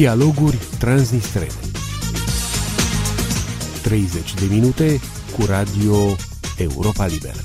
Dialoguri 0.00 0.58
transnistrene. 0.78 1.46
30 3.82 4.34
de 4.34 4.46
minute 4.50 5.00
cu 5.36 5.44
Radio 5.46 5.94
Europa 6.58 7.06
Liberă. 7.06 7.38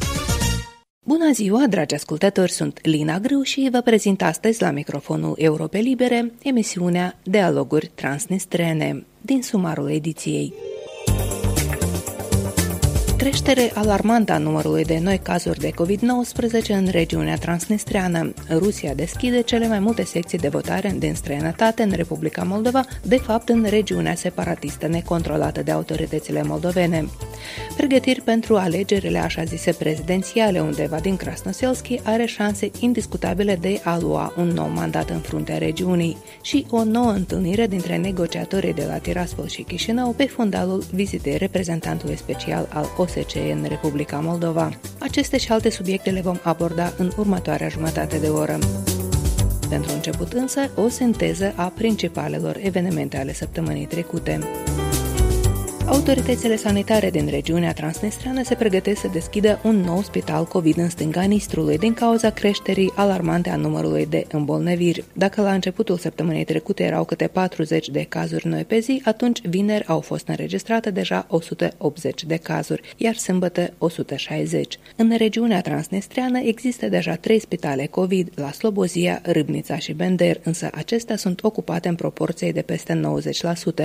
Bună 1.05 1.31
ziua, 1.33 1.67
dragi 1.69 1.96
ascultători, 1.96 2.51
sunt 2.51 2.79
Lina 2.85 3.19
Grâu 3.19 3.41
și 3.41 3.69
vă 3.71 3.81
prezint 3.81 4.21
astăzi 4.21 4.62
la 4.62 4.71
microfonul 4.71 5.33
Europe 5.37 5.78
Libere 5.78 6.33
emisiunea 6.44 7.19
Dialoguri 7.23 7.91
transnistrene 7.96 9.06
din 9.22 9.42
sumarul 9.42 9.90
ediției 9.90 10.53
creștere 13.17 13.71
alarmantă 13.73 14.31
a 14.31 14.37
numărului 14.37 14.83
de 14.83 14.99
noi 14.99 15.17
cazuri 15.17 15.59
de 15.59 15.71
COVID-19 15.71 16.67
în 16.67 16.88
regiunea 16.91 17.35
transnistreană. 17.35 18.34
Rusia 18.49 18.93
deschide 18.93 19.41
cele 19.41 19.67
mai 19.67 19.79
multe 19.79 20.03
secții 20.03 20.37
de 20.37 20.47
votare 20.47 20.95
din 20.99 21.13
străinătate 21.13 21.83
în 21.83 21.91
Republica 21.91 22.43
Moldova, 22.43 22.83
de 23.03 23.17
fapt 23.17 23.49
în 23.49 23.65
regiunea 23.70 24.15
separatistă 24.15 24.87
necontrolată 24.87 25.63
de 25.63 25.71
autoritățile 25.71 26.43
moldovene. 26.43 27.07
Pregătiri 27.77 28.21
pentru 28.21 28.55
alegerile 28.55 29.17
așa 29.17 29.43
zise 29.43 29.71
prezidențiale, 29.71 30.59
unde 30.59 30.87
Vadim 30.89 31.15
Krasnoselski 31.15 31.99
are 32.03 32.25
șanse 32.25 32.71
indiscutabile 32.79 33.55
de 33.55 33.81
a 33.84 33.97
lua 33.99 34.34
un 34.37 34.47
nou 34.47 34.67
mandat 34.67 35.09
în 35.09 35.20
fruntea 35.20 35.57
regiunii 35.57 36.17
și 36.41 36.65
o 36.70 36.84
nouă 36.84 37.11
întâlnire 37.11 37.67
dintre 37.67 37.97
negociatorii 37.97 38.73
de 38.73 38.85
la 38.87 38.97
Tiraspol 38.97 39.47
și 39.47 39.61
Chișinău 39.61 40.11
pe 40.11 40.25
fundalul 40.25 40.84
vizitei 40.93 41.37
reprezentantului 41.37 42.17
special 42.17 42.67
al 42.73 42.85
OSCE 43.05 43.19
OSCE 43.19 43.51
în 43.51 43.65
Republica 43.67 44.19
Moldova. 44.19 44.69
Aceste 44.99 45.37
și 45.37 45.51
alte 45.51 45.69
subiecte 45.69 46.09
le 46.09 46.21
vom 46.21 46.37
aborda 46.43 46.93
în 46.97 47.11
următoarea 47.17 47.67
jumătate 47.67 48.17
de 48.17 48.27
oră. 48.27 48.57
Pentru 49.69 49.91
început 49.93 50.33
însă, 50.33 50.59
o 50.75 50.87
sinteză 50.87 51.53
a 51.55 51.71
principalelor 51.75 52.57
evenimente 52.62 53.17
ale 53.17 53.34
săptămânii 53.34 53.85
trecute. 53.85 54.39
Autoritățile 55.87 56.55
sanitare 56.55 57.09
din 57.09 57.27
regiunea 57.29 57.73
transnistreană 57.73 58.43
se 58.43 58.55
pregătesc 58.55 59.01
să 59.01 59.07
deschidă 59.07 59.59
un 59.63 59.75
nou 59.75 60.01
spital 60.01 60.45
COVID 60.45 60.77
în 60.77 60.89
stânga 60.89 61.21
Nistrului 61.21 61.77
din 61.77 61.93
cauza 61.93 62.29
creșterii 62.29 62.91
alarmante 62.95 63.49
a 63.49 63.55
numărului 63.55 64.06
de 64.06 64.25
îmbolnăviri. 64.31 65.03
Dacă 65.13 65.41
la 65.41 65.53
începutul 65.53 65.97
săptămânii 65.97 66.44
trecute 66.44 66.83
erau 66.83 67.03
câte 67.03 67.28
40 67.28 67.89
de 67.89 68.06
cazuri 68.09 68.47
noi 68.47 68.63
pe 68.63 68.80
zi, 68.80 69.02
atunci 69.03 69.41
vineri 69.47 69.86
au 69.88 70.00
fost 70.00 70.28
înregistrate 70.28 70.91
deja 70.91 71.25
180 71.30 72.23
de 72.23 72.36
cazuri, 72.36 72.94
iar 72.97 73.16
sâmbătă 73.16 73.73
160. 73.78 74.80
În 74.95 75.13
regiunea 75.17 75.61
transnistreană 75.61 76.39
există 76.39 76.88
deja 76.88 77.16
trei 77.16 77.39
spitale 77.39 77.86
COVID 77.86 78.31
la 78.36 78.52
Slobozia, 78.52 79.22
Râbnița 79.23 79.78
și 79.78 79.94
Bender, 79.94 80.39
însă 80.44 80.69
acestea 80.73 81.16
sunt 81.16 81.44
ocupate 81.44 81.88
în 81.88 81.95
proporție 81.95 82.52
de 82.52 82.61
peste 82.61 83.02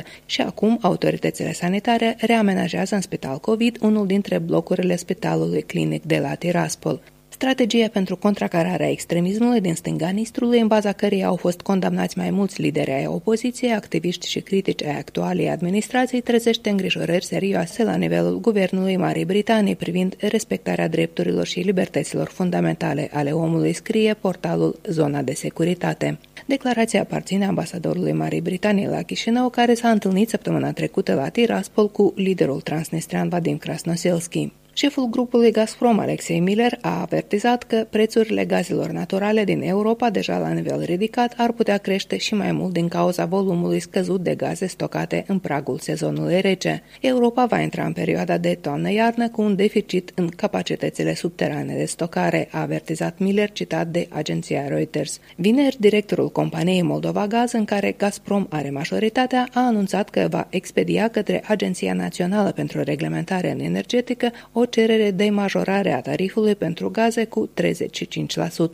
90% 0.00 0.02
și 0.26 0.40
acum 0.40 0.78
autoritățile 0.80 1.52
sanitare 1.52 1.88
care 1.91 2.16
reamenajează 2.20 2.94
în 2.94 3.00
spital 3.00 3.38
COVID 3.38 3.78
unul 3.80 4.06
dintre 4.06 4.38
blocurile 4.38 4.96
spitalului 4.96 5.62
clinic 5.62 6.02
de 6.05 6.19
la 6.19 6.34
Tiraspol 6.34 7.00
strategie 7.41 7.88
pentru 7.88 8.16
contracararea 8.16 8.91
extremismului 8.91 9.60
din 9.60 9.74
stânga 9.74 10.08
Nistrului, 10.08 10.60
în 10.60 10.66
baza 10.66 10.92
căreia 10.92 11.27
au 11.27 11.36
fost 11.36 11.60
condamnați 11.60 12.19
mai 12.19 12.30
mulți 12.30 12.60
lideri 12.60 12.91
ai 12.91 13.06
opoziției, 13.06 13.72
activiști 13.72 14.28
și 14.28 14.41
critici 14.41 14.84
ai 14.84 14.98
actualei 14.98 15.50
administrației, 15.50 16.20
trezește 16.20 16.70
îngrijorări 16.70 17.24
serioase 17.24 17.84
la 17.84 17.94
nivelul 17.94 18.41
guvernului 18.41 18.96
Marii 18.96 19.24
Britanii 19.24 19.77
privind 19.77 20.14
respectarea 20.18 20.88
drepturilor 20.88 21.46
și 21.46 21.61
libertăților 21.61 22.28
fundamentale 22.28 23.11
ale 23.12 23.30
omului, 23.30 23.72
scrie 23.72 24.14
portalul 24.14 24.80
Zona 24.88 25.22
de 25.22 25.33
Securitate. 25.33 26.18
Declarația 26.46 27.00
aparține 27.00 27.46
ambasadorului 27.46 28.12
Marii 28.12 28.41
Britanii 28.41 28.86
la 28.86 29.02
Chișinău, 29.02 29.48
care 29.48 29.74
s-a 29.74 29.91
întâlnit 29.91 30.28
săptămâna 30.28 30.72
trecută 30.72 31.14
la 31.14 31.28
Tiraspol 31.28 31.90
cu 31.90 32.12
liderul 32.17 32.61
transnistrian 32.61 33.28
Vadim 33.28 33.57
Krasnoselski. 33.57 34.52
Șeful 34.73 35.08
grupului 35.08 35.51
Gazprom, 35.51 35.98
Alexei 35.98 36.41
Miller, 36.41 36.79
a 36.81 37.01
avertizat 37.01 37.63
că 37.63 37.86
prețurile 37.91 38.45
gazelor 38.45 38.91
naturale 38.91 39.45
din 39.45 39.63
Europa, 39.63 40.11
deja 40.11 40.39
la 40.39 40.48
nivel 40.48 40.83
ridicat, 40.83 41.35
ar 41.36 41.53
putea 41.53 41.77
crește 41.77 42.17
și 42.17 42.35
mai 42.35 42.53
mult 42.53 42.73
din 42.73 42.89
cauza 42.89 43.25
volumului 43.25 43.81
scăzut 43.81 44.23
de 44.23 44.35
gaze 44.35 44.67
stocate 44.67 45.25
în 45.27 45.39
pragul 45.39 45.79
sezonului 45.79 46.41
rece. 46.41 46.83
Europa 47.01 47.47
va 47.47 47.61
intra 47.61 47.85
în 47.85 47.92
perioada 47.92 48.39
de 48.39 48.58
toamnă-iarnă 48.61 49.29
cu 49.29 49.42
un 49.42 49.57
deficit 49.57 50.13
în 50.14 50.29
capacitățile 50.29 51.14
subterane 51.14 51.75
de 51.75 51.85
stocare, 51.85 52.48
a 52.52 52.61
avertizat 52.61 53.19
Miller, 53.19 53.51
citat 53.51 53.87
de 53.87 54.07
agenția 54.11 54.69
Reuters. 54.69 55.19
Vineri, 55.37 55.77
directorul 55.79 56.31
companiei 56.31 56.83
Moldova 56.83 57.27
Gaz, 57.27 57.52
în 57.52 57.64
care 57.64 57.95
Gazprom 57.98 58.47
are 58.48 58.70
majoritatea, 58.70 59.48
a 59.52 59.61
anunțat 59.61 60.11
că 60.11 60.27
va 60.31 60.47
expedia 60.51 61.08
către 61.08 61.42
Agenția 61.47 61.92
Națională 61.92 62.51
pentru 62.52 62.83
Reglementare 62.83 63.57
Energetică 63.58 64.31
o 64.52 64.59
cerere 64.64 65.10
de 65.10 65.30
majorare 65.30 65.92
a 65.92 66.00
tarifului 66.00 66.54
pentru 66.54 66.90
gaze 66.90 67.24
cu 67.24 67.50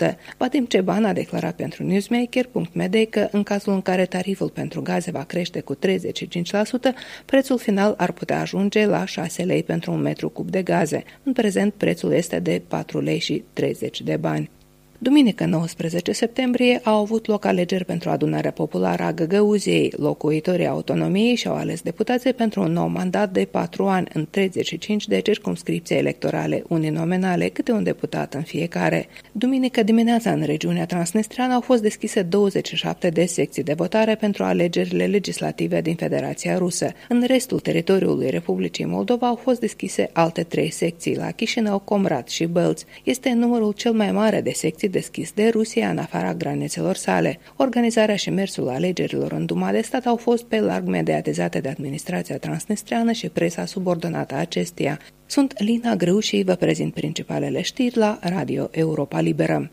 35%. 0.07 0.17
Vadim 0.37 0.65
Ceban 0.65 1.05
a 1.05 1.13
declarat 1.13 1.55
pentru 1.55 1.85
Newsmaker.md 1.85 3.07
că 3.11 3.29
în 3.31 3.43
cazul 3.43 3.73
în 3.73 3.83
care 3.83 4.07
tariful 4.07 4.49
pentru 4.49 4.83
gaze 4.83 5.11
va 5.11 5.25
crește 5.25 5.61
cu 5.61 5.75
35%, 5.75 5.79
prețul 7.25 7.59
final 7.59 7.95
ar 7.97 8.13
putea 8.13 8.41
ajunge 8.41 8.87
la 8.87 9.05
6 9.05 9.43
lei 9.43 9.63
pentru 9.63 9.93
un 9.93 10.01
metru 10.01 10.29
cub 10.29 10.51
de 10.51 10.63
gaze. 10.63 11.05
În 11.23 11.33
prezent, 11.33 11.75
prețul 11.75 12.13
este 12.13 12.39
de 12.39 12.63
4 12.69 13.01
lei 13.01 13.19
și 13.19 13.45
30 13.53 14.01
de 14.01 14.17
bani. 14.17 14.51
Duminică 14.99 15.45
19 15.45 16.13
septembrie 16.13 16.81
au 16.85 17.01
avut 17.01 17.27
loc 17.27 17.45
alegeri 17.45 17.85
pentru 17.85 18.11
adunarea 18.11 18.51
populară 18.51 19.03
a 19.03 19.13
Găgăuziei. 19.13 19.93
Locuitorii 19.97 20.67
autonomiei 20.67 21.35
și-au 21.35 21.55
ales 21.55 21.81
deputații 21.83 22.33
pentru 22.33 22.61
un 22.61 22.73
nou 22.73 22.87
mandat 22.87 23.33
de 23.33 23.45
patru 23.51 23.87
ani 23.87 24.09
în 24.13 24.27
35 24.31 25.07
de 25.07 25.21
circumscripții 25.21 25.97
electorale 25.97 26.63
uninominale, 26.69 27.49
câte 27.49 27.73
un 27.73 27.83
deputat 27.83 28.35
în 28.35 28.43
fiecare. 28.43 29.09
Duminică 29.33 29.83
dimineața 29.83 30.31
în 30.31 30.43
regiunea 30.43 30.87
Transnistreană 30.87 31.55
au 31.55 31.61
fost 31.61 31.83
deschise 31.83 32.23
27 32.23 33.09
de 33.09 33.25
secții 33.25 33.63
de 33.63 33.73
votare 33.73 34.15
pentru 34.15 34.45
alegerile 34.45 35.07
legislative 35.07 35.81
din 35.81 35.95
Federația 35.95 36.59
Rusă. 36.59 36.93
În 37.09 37.25
restul 37.27 37.61
teritoriului 37.61 38.31
Republicii 38.31 38.85
Moldova 38.85 39.27
au 39.27 39.35
fost 39.35 39.61
deschise 39.61 40.11
alte 40.13 40.43
trei 40.43 40.71
secții, 40.71 41.17
la 41.17 41.31
Chișinău, 41.31 41.79
Comrat 41.79 42.29
și 42.29 42.45
Bălți. 42.45 42.85
Este 43.05 43.33
numărul 43.33 43.73
cel 43.73 43.93
mai 43.93 44.13
mare 44.13 44.41
de 44.41 44.51
secții 44.51 44.86
spații 44.87 45.01
deschis 45.01 45.33
de 45.33 45.49
Rusia 45.49 45.91
în 45.91 45.99
afara 45.99 46.35
granițelor 46.35 46.95
sale. 46.95 47.39
Organizarea 47.57 48.17
și 48.17 48.31
mersul 48.31 48.69
alegerilor 48.69 49.33
în 49.33 49.47
Duma 49.47 49.71
de 49.71 49.81
stat 49.81 50.07
au 50.07 50.17
fost 50.17 50.45
pe 50.45 50.61
larg 50.61 50.87
mediatizate 50.87 51.61
de 51.61 51.69
administrația 51.69 52.39
transnistreană 52.39 53.13
și 53.13 53.29
presa 53.29 53.65
subordonată 53.65 54.35
acesteia. 54.35 54.99
Sunt 55.27 55.55
Lina 55.59 55.95
Grâu 55.95 56.19
și 56.19 56.43
vă 56.47 56.55
prezint 56.55 56.95
principalele 56.95 57.63
știri 57.63 57.97
la 57.97 58.19
Radio 58.23 58.69
Europa 58.71 59.21
Liberă. 59.21 59.71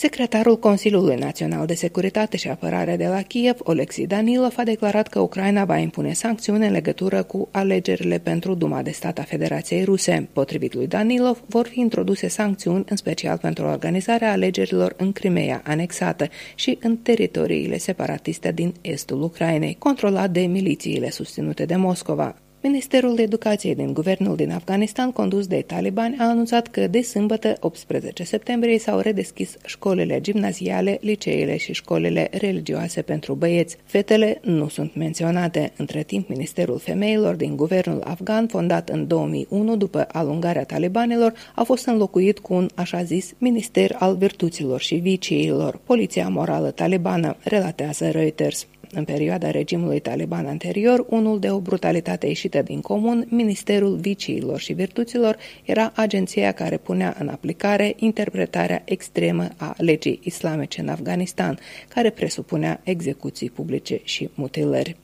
Secretarul 0.00 0.58
Consiliului 0.58 1.16
Național 1.16 1.66
de 1.66 1.74
Securitate 1.74 2.36
și 2.36 2.48
Apărare 2.48 2.96
de 2.96 3.06
la 3.06 3.22
Kiev, 3.22 3.56
Oleksiy 3.58 4.06
Danilov, 4.06 4.54
a 4.56 4.62
declarat 4.62 5.08
că 5.08 5.20
Ucraina 5.20 5.64
va 5.64 5.76
impune 5.76 6.12
sancțiuni 6.12 6.66
în 6.66 6.72
legătură 6.72 7.22
cu 7.22 7.48
alegerile 7.50 8.18
pentru 8.18 8.54
Duma 8.54 8.82
de 8.82 8.90
Stat 8.90 9.18
a 9.18 9.22
Federației 9.22 9.84
Ruse. 9.84 10.28
Potrivit 10.32 10.74
lui 10.74 10.86
Danilov, 10.86 11.42
vor 11.46 11.66
fi 11.66 11.80
introduse 11.80 12.28
sancțiuni 12.28 12.84
în 12.88 12.96
special 12.96 13.38
pentru 13.38 13.64
organizarea 13.64 14.32
alegerilor 14.32 14.94
în 14.96 15.12
Crimea 15.12 15.62
anexată 15.64 16.28
și 16.54 16.78
în 16.80 16.96
teritoriile 16.96 17.78
separatiste 17.78 18.52
din 18.52 18.74
estul 18.80 19.22
Ucrainei, 19.22 19.76
controlat 19.78 20.30
de 20.30 20.40
milițiile 20.40 21.10
susținute 21.10 21.64
de 21.64 21.76
Moscova. 21.76 22.36
Ministerul 22.62 23.18
Educației 23.18 23.74
din 23.74 23.92
guvernul 23.92 24.36
din 24.36 24.50
Afganistan, 24.50 25.12
condus 25.12 25.46
de 25.46 25.64
talibani, 25.66 26.16
a 26.18 26.24
anunțat 26.28 26.66
că 26.66 26.86
de 26.86 27.02
sâmbătă, 27.02 27.56
18 27.60 28.24
septembrie, 28.24 28.78
s-au 28.78 28.98
redeschis 28.98 29.56
școlile 29.64 30.20
gimnaziale, 30.20 30.98
liceele 31.00 31.56
și 31.56 31.72
școlile 31.72 32.28
religioase 32.32 33.02
pentru 33.02 33.34
băieți. 33.34 33.76
Fetele 33.84 34.40
nu 34.42 34.68
sunt 34.68 34.94
menționate. 34.94 35.72
Între 35.76 36.02
timp, 36.02 36.28
Ministerul 36.28 36.78
Femeilor 36.78 37.34
din 37.34 37.56
guvernul 37.56 38.02
afgan, 38.04 38.46
fondat 38.46 38.88
în 38.88 39.06
2001 39.06 39.76
după 39.76 40.06
alungarea 40.12 40.64
talibanilor, 40.64 41.32
a 41.54 41.62
fost 41.62 41.86
înlocuit 41.86 42.38
cu 42.38 42.54
un 42.54 42.68
așa 42.74 43.02
zis 43.02 43.32
Minister 43.38 43.96
al 43.98 44.16
Virtuților 44.16 44.80
și 44.80 44.94
Viciilor, 44.94 45.80
Poliția 45.84 46.28
Morală 46.28 46.70
Talibană, 46.70 47.36
relatează 47.42 48.10
Reuters. 48.10 48.66
În 48.92 49.04
perioada 49.04 49.50
regimului 49.50 50.00
taliban 50.00 50.46
anterior, 50.46 51.06
unul 51.08 51.38
de 51.38 51.50
o 51.50 51.60
brutalitate 51.60 52.26
ieșită 52.26 52.62
din 52.62 52.80
comun, 52.80 53.26
Ministerul 53.28 53.96
Viciilor 53.96 54.58
și 54.58 54.72
Virtuților 54.72 55.36
era 55.64 55.92
agenția 55.94 56.52
care 56.52 56.76
punea 56.76 57.16
în 57.18 57.28
aplicare 57.28 57.94
interpretarea 57.96 58.82
extremă 58.84 59.48
a 59.56 59.74
legii 59.76 60.20
islamice 60.22 60.80
în 60.80 60.88
Afganistan, 60.88 61.58
care 61.88 62.10
presupunea 62.10 62.80
execuții 62.84 63.50
publice 63.50 64.00
și 64.04 64.30
mutilări. 64.34 64.96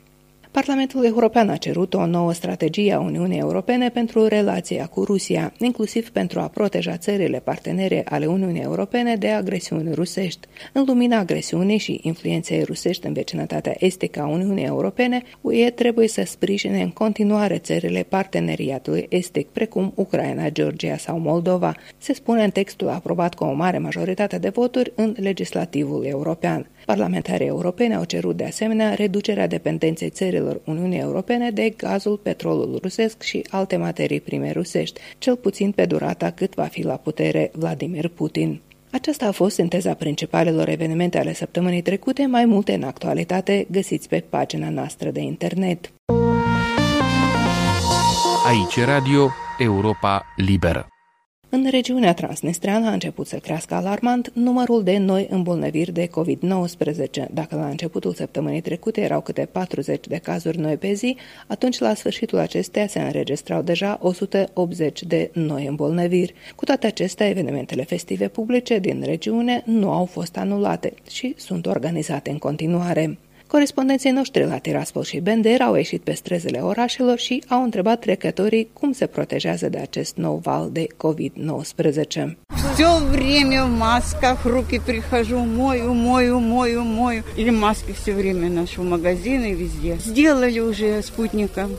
Parlamentul 0.57 1.05
European 1.05 1.49
a 1.49 1.57
cerut 1.57 1.95
o 1.95 2.07
nouă 2.07 2.33
strategie 2.33 2.93
a 2.93 3.01
Uniunii 3.01 3.39
Europene 3.39 3.89
pentru 3.91 4.27
relația 4.27 4.87
cu 4.87 5.05
Rusia, 5.05 5.53
inclusiv 5.59 6.11
pentru 6.11 6.41
a 6.41 6.49
proteja 6.49 6.97
țările 6.97 7.39
partenere 7.39 8.05
ale 8.09 8.27
Uniunii 8.27 8.63
Europene 8.63 9.17
de 9.17 9.29
agresiuni 9.29 9.95
rusești. 9.95 10.49
În 10.73 10.85
lumina 10.87 11.19
agresiunii 11.19 11.79
și 11.79 12.01
influenței 12.03 12.63
rusești 12.63 13.07
în 13.07 13.13
vecinătatea 13.13 13.75
estică 13.79 14.21
a 14.21 14.27
Uniunii 14.27 14.65
Europene, 14.65 15.23
UE 15.41 15.71
trebuie 15.71 16.09
să 16.09 16.23
sprijine 16.25 16.83
în 16.83 16.91
continuare 16.91 17.59
țările 17.59 18.03
parteneriatului 18.03 19.07
estic, 19.09 19.47
precum 19.47 19.93
Ucraina, 19.95 20.49
Georgia 20.49 20.97
sau 20.97 21.19
Moldova, 21.19 21.75
se 21.99 22.13
spune 22.15 22.45
în 22.45 22.51
textul 22.51 22.89
aprobat 22.89 23.35
cu 23.35 23.45
o 23.45 23.53
mare 23.53 23.79
majoritate 23.79 24.39
de 24.39 24.49
voturi 24.49 24.93
în 24.95 25.15
legislativul 25.19 26.05
european. 26.05 26.67
Parlamentarii 26.87 27.47
europene 27.47 27.95
au 27.95 28.05
cerut 28.05 28.37
de 28.37 28.45
asemenea 28.45 28.95
reducerea 28.95 29.47
dependenței 29.47 30.11
țărilor 30.11 30.61
Uniunii 30.65 30.99
Europene 30.99 31.51
de 31.51 31.75
gazul, 31.77 32.17
petrolul 32.17 32.79
rusesc 32.83 33.23
și 33.23 33.45
alte 33.51 33.77
materii 33.77 34.21
prime 34.21 34.53
rusești, 34.53 35.01
cel 35.19 35.37
puțin 35.37 35.73
pe 35.73 35.87
durata 35.87 36.31
cât 36.31 36.55
va 36.55 36.65
fi 36.65 36.83
la 36.83 36.97
putere 36.97 37.51
Vladimir 37.55 38.09
Putin. 38.09 38.61
Aceasta 38.91 39.27
a 39.27 39.31
fost 39.31 39.55
sinteza 39.55 39.95
principalelor 39.95 40.69
evenimente 40.69 41.19
ale 41.19 41.35
săptămânii 41.35 41.83
trecute, 41.83 42.27
mai 42.27 42.45
multe 42.45 42.73
în 42.75 42.83
actualitate 42.83 43.67
găsiți 43.71 44.09
pe 44.09 44.25
pagina 44.29 44.71
noastră 44.71 45.11
de 45.11 45.21
internet. 45.21 45.93
Aici 48.47 48.85
Radio 48.85 49.31
Europa 49.59 50.23
Liberă. 50.37 50.96
În 51.57 51.71
regiunea 51.71 52.15
transnistreană 52.15 52.89
a 52.89 52.93
început 52.93 53.27
să 53.27 53.37
crească 53.37 53.75
alarmant 53.75 54.31
numărul 54.35 54.83
de 54.83 54.99
noi 54.99 55.27
îmbolnăviri 55.31 55.93
de 55.93 56.09
COVID-19. 56.09 57.31
Dacă 57.31 57.57
la 57.57 57.69
începutul 57.69 58.15
săptămânii 58.15 58.61
trecute 58.61 59.01
erau 59.01 59.21
câte 59.21 59.49
40 59.53 60.07
de 60.07 60.17
cazuri 60.17 60.59
noi 60.59 60.77
pe 60.77 60.93
zi, 60.93 61.17
atunci 61.47 61.79
la 61.79 61.95
sfârșitul 61.95 62.39
acestea 62.39 62.87
se 62.87 63.01
înregistrau 63.01 63.63
deja 63.63 63.99
180 64.03 65.03
de 65.03 65.31
noi 65.33 65.67
îmbolnăviri. 65.67 66.35
Cu 66.57 66.65
toate 66.65 66.87
acestea, 66.87 67.29
evenimentele 67.29 67.85
festive 67.85 68.29
publice 68.29 68.79
din 68.79 69.03
regiune 69.05 69.63
nu 69.67 69.91
au 69.91 70.05
fost 70.05 70.37
anulate 70.37 70.95
și 71.11 71.35
sunt 71.37 71.67
organizate 71.67 72.31
în 72.31 72.39
continuare. 72.39 73.19
Corespondenții 73.48 74.12
noștri 74.12 74.46
la 74.46 74.58
Tiraspol 74.58 75.04
și 75.04 75.20
Bender 75.20 75.62
au 75.62 75.76
ieșit 75.76 76.02
pe 76.02 76.14
străzile 76.14 76.60
orașelor 76.60 77.18
și 77.18 77.44
au 77.48 77.64
întrebat 77.64 78.00
trecătorii 78.00 78.70
cum 78.74 78.92
se 78.92 79.06
protejează 79.06 79.70
de 79.70 79.78
acest 79.78 80.16
nou 80.16 80.40
val 80.44 80.70
de 80.72 80.88
COVID-19. 80.88 82.36
Все 82.74 82.88
время 83.12 83.66
в 83.66 83.70
масках, 83.78 84.46
руки 84.46 84.80
прихожу, 84.86 85.38
мою, 85.38 85.94
мою, 85.94 86.40
мою, 86.40 86.84
мою. 86.84 87.24
Или 87.36 87.50
маски 87.50 87.92
все 87.92 88.14
время 88.14 88.50
ношу 88.50 88.82
в 88.82 88.90
магазины, 88.90 89.54
везде. 89.54 89.98
Сделали 90.00 90.60
уже 90.60 91.02
спутником. 91.02 91.70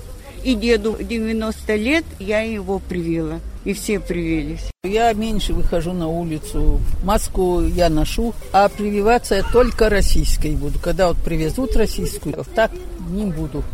И 0.44 0.54
деду 0.54 0.96
90 1.00 1.76
лет, 1.76 2.04
я 2.18 2.40
его 2.40 2.78
привила. 2.78 3.40
И 3.67 3.73
все 3.73 3.99
привились. 3.99 4.61
Я 4.85 5.11
меньше 5.11 5.53
выхожу 5.53 5.91
на 5.91 6.07
улицу. 6.07 6.79
Маску 7.03 7.61
я 7.61 7.89
ношу, 7.89 8.33
а 8.53 8.69
прививаться 8.69 9.35
я 9.35 9.43
только 9.43 9.89
российской 9.89 10.51
буду. 10.51 10.79
Когда 10.79 11.09
вот 11.09 11.17
привезут 11.17 11.75
российскую, 11.75 12.45
так 12.55 12.71
не 13.09 13.25
буду. 13.25 13.65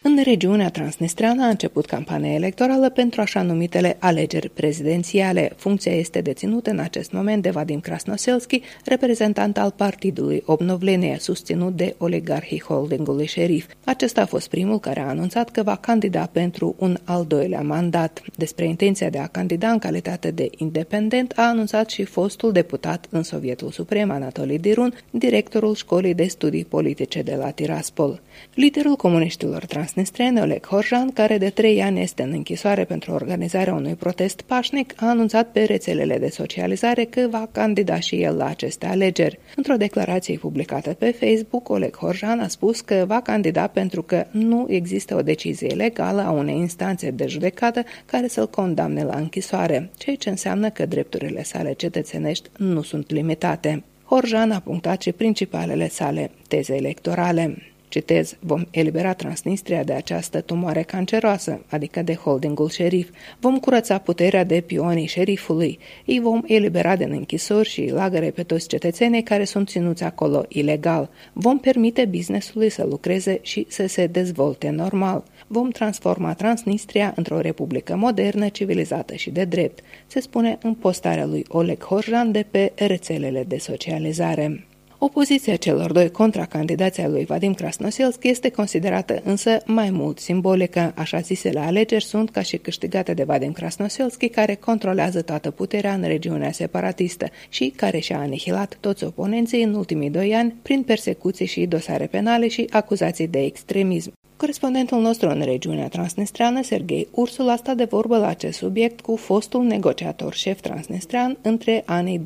În 0.05 0.19
regiunea 0.23 0.69
transnistreană 0.69 1.43
a 1.43 1.47
început 1.47 1.85
campania 1.85 2.33
electorală 2.33 2.89
pentru 2.89 3.21
așa 3.21 3.41
numitele 3.41 3.95
alegeri 3.99 4.49
prezidențiale. 4.49 5.53
Funcția 5.55 5.91
este 5.91 6.21
deținută 6.21 6.69
în 6.69 6.79
acest 6.79 7.11
moment 7.11 7.41
de 7.41 7.49
Vadim 7.49 7.79
Krasnoselski, 7.79 8.61
reprezentant 8.85 9.57
al 9.57 9.71
partidului 9.71 10.43
Obnovlenie, 10.45 11.17
susținut 11.19 11.75
de 11.75 11.95
oligarhii 11.97 12.61
holdingului 12.61 13.25
șerif. 13.25 13.65
Acesta 13.83 14.21
a 14.21 14.25
fost 14.25 14.49
primul 14.49 14.79
care 14.79 14.99
a 14.99 15.07
anunțat 15.07 15.49
că 15.49 15.63
va 15.63 15.75
candida 15.75 16.29
pentru 16.31 16.75
un 16.79 16.97
al 17.03 17.25
doilea 17.25 17.61
mandat. 17.61 18.21
Despre 18.35 18.65
intenția 18.65 19.09
de 19.09 19.17
a 19.17 19.27
candida 19.27 19.69
în 19.69 19.79
calitate 19.79 20.31
de 20.31 20.49
independent 20.57 21.33
a 21.35 21.47
anunțat 21.47 21.89
și 21.89 22.03
fostul 22.03 22.51
deputat 22.51 23.07
în 23.09 23.23
Sovietul 23.23 23.71
Suprem, 23.71 24.11
Anatolii 24.11 24.59
Dirun, 24.59 24.93
directorul 25.11 25.75
școlii 25.75 26.13
de 26.13 26.25
studii 26.25 26.65
politice 26.65 27.21
de 27.21 27.35
la 27.35 27.49
Tiraspol. 27.49 28.21
Liderul 28.53 28.95
comuniștilor 28.95 29.65
transnistrene, 29.93 30.41
Oleg 30.41 30.65
Horjan, 30.65 31.11
care 31.11 31.37
de 31.37 31.49
trei 31.49 31.81
ani 31.81 32.01
este 32.01 32.23
în 32.23 32.31
închisoare 32.31 32.83
pentru 32.83 33.11
organizarea 33.11 33.73
unui 33.73 33.95
protest 33.95 34.41
pașnic, 34.41 34.93
a 34.95 35.09
anunțat 35.09 35.51
pe 35.51 35.63
rețelele 35.63 36.17
de 36.17 36.29
socializare 36.29 37.03
că 37.03 37.27
va 37.29 37.49
candida 37.51 37.99
și 37.99 38.21
el 38.21 38.35
la 38.35 38.45
aceste 38.45 38.85
alegeri. 38.85 39.39
Într-o 39.55 39.75
declarație 39.75 40.37
publicată 40.37 40.93
pe 40.93 41.11
Facebook, 41.11 41.69
Oleg 41.69 41.97
Horjan 41.97 42.39
a 42.39 42.47
spus 42.47 42.81
că 42.81 43.03
va 43.07 43.21
candida 43.21 43.67
pentru 43.67 44.01
că 44.01 44.25
nu 44.31 44.65
există 44.69 45.15
o 45.15 45.21
decizie 45.21 45.73
legală 45.73 46.21
a 46.21 46.31
unei 46.31 46.55
instanțe 46.55 47.11
de 47.11 47.27
judecată 47.27 47.83
care 48.05 48.27
să-l 48.27 48.49
condamne 48.49 49.03
la 49.03 49.17
închisoare, 49.17 49.89
ceea 49.97 50.15
ce 50.15 50.29
înseamnă 50.29 50.69
că 50.69 50.85
drepturile 50.85 51.43
sale 51.43 51.73
cetățenești 51.73 52.49
nu 52.57 52.81
sunt 52.81 53.11
limitate. 53.11 53.83
Horjan 54.05 54.51
a 54.51 54.59
punctat 54.59 55.01
și 55.01 55.11
principalele 55.11 55.89
sale 55.89 56.31
teze 56.47 56.75
electorale. 56.75 57.72
Citez, 57.93 58.37
vom 58.39 58.65
elibera 58.71 59.13
Transnistria 59.13 59.83
de 59.83 59.93
această 59.93 60.41
tumoare 60.41 60.81
canceroasă, 60.81 61.61
adică 61.69 62.01
de 62.01 62.13
holdingul 62.13 62.69
șerif. 62.69 63.09
Vom 63.39 63.59
curăța 63.59 63.97
puterea 63.97 64.43
de 64.43 64.61
pionii 64.61 65.07
șerifului. 65.07 65.79
Îi 66.05 66.19
vom 66.19 66.41
elibera 66.45 66.95
din 66.95 67.11
închisori 67.11 67.69
și 67.69 67.91
lagăre 67.91 68.29
pe 68.29 68.43
toți 68.43 68.67
cetățenii 68.67 69.23
care 69.23 69.43
sunt 69.43 69.69
ținuți 69.69 70.03
acolo 70.03 70.45
ilegal. 70.47 71.09
Vom 71.33 71.59
permite 71.59 72.05
businessului 72.05 72.69
să 72.69 72.85
lucreze 72.89 73.39
și 73.41 73.65
să 73.69 73.87
se 73.87 74.07
dezvolte 74.07 74.69
normal. 74.69 75.23
Vom 75.47 75.69
transforma 75.69 76.33
Transnistria 76.33 77.13
într-o 77.15 77.39
republică 77.39 77.95
modernă, 77.95 78.47
civilizată 78.47 79.15
și 79.15 79.29
de 79.29 79.43
drept, 79.43 79.79
se 80.07 80.19
spune 80.19 80.57
în 80.61 80.73
postarea 80.73 81.25
lui 81.25 81.45
Oleg 81.47 81.83
Horjan 81.83 82.31
de 82.31 82.45
pe 82.51 82.71
rețelele 82.75 83.43
de 83.47 83.57
socializare. 83.57 84.65
Opoziția 85.05 85.55
celor 85.55 85.91
doi 85.91 86.11
contracandidați 86.11 87.01
ai 87.01 87.09
lui 87.09 87.25
Vadim 87.25 87.53
Krasnoselski 87.53 88.27
este 88.27 88.49
considerată 88.49 89.21
însă 89.23 89.57
mai 89.65 89.89
mult 89.89 90.19
simbolică. 90.19 90.93
Așa 90.95 91.19
zisele 91.19 91.59
alegeri 91.59 92.03
sunt 92.03 92.29
ca 92.29 92.41
și 92.41 92.57
câștigate 92.57 93.13
de 93.13 93.23
Vadim 93.23 93.51
Krasnoselski, 93.51 94.29
care 94.29 94.55
controlează 94.55 95.21
toată 95.21 95.51
puterea 95.51 95.93
în 95.93 96.03
regiunea 96.03 96.51
separatistă 96.51 97.25
și 97.49 97.73
care 97.75 97.99
și-a 97.99 98.19
anihilat 98.19 98.77
toți 98.79 99.03
oponenții 99.03 99.63
în 99.63 99.73
ultimii 99.73 100.09
doi 100.09 100.35
ani 100.35 100.55
prin 100.61 100.83
persecuții 100.83 101.45
și 101.45 101.65
dosare 101.65 102.05
penale 102.05 102.47
și 102.47 102.67
acuzații 102.69 103.27
de 103.27 103.39
extremism. 103.39 104.13
Corespondentul 104.37 105.01
nostru 105.01 105.29
în 105.29 105.41
regiunea 105.41 105.87
transnistreană, 105.87 106.63
Sergei 106.63 107.07
Ursul, 107.11 107.49
a 107.49 107.55
stat 107.55 107.75
de 107.75 107.83
vorbă 107.83 108.17
la 108.17 108.27
acest 108.27 108.57
subiect 108.57 109.01
cu 109.01 109.15
fostul 109.15 109.63
negociator 109.63 110.33
șef 110.33 110.61
transnistrean 110.61 111.37
între 111.41 111.83
anii 111.85 112.21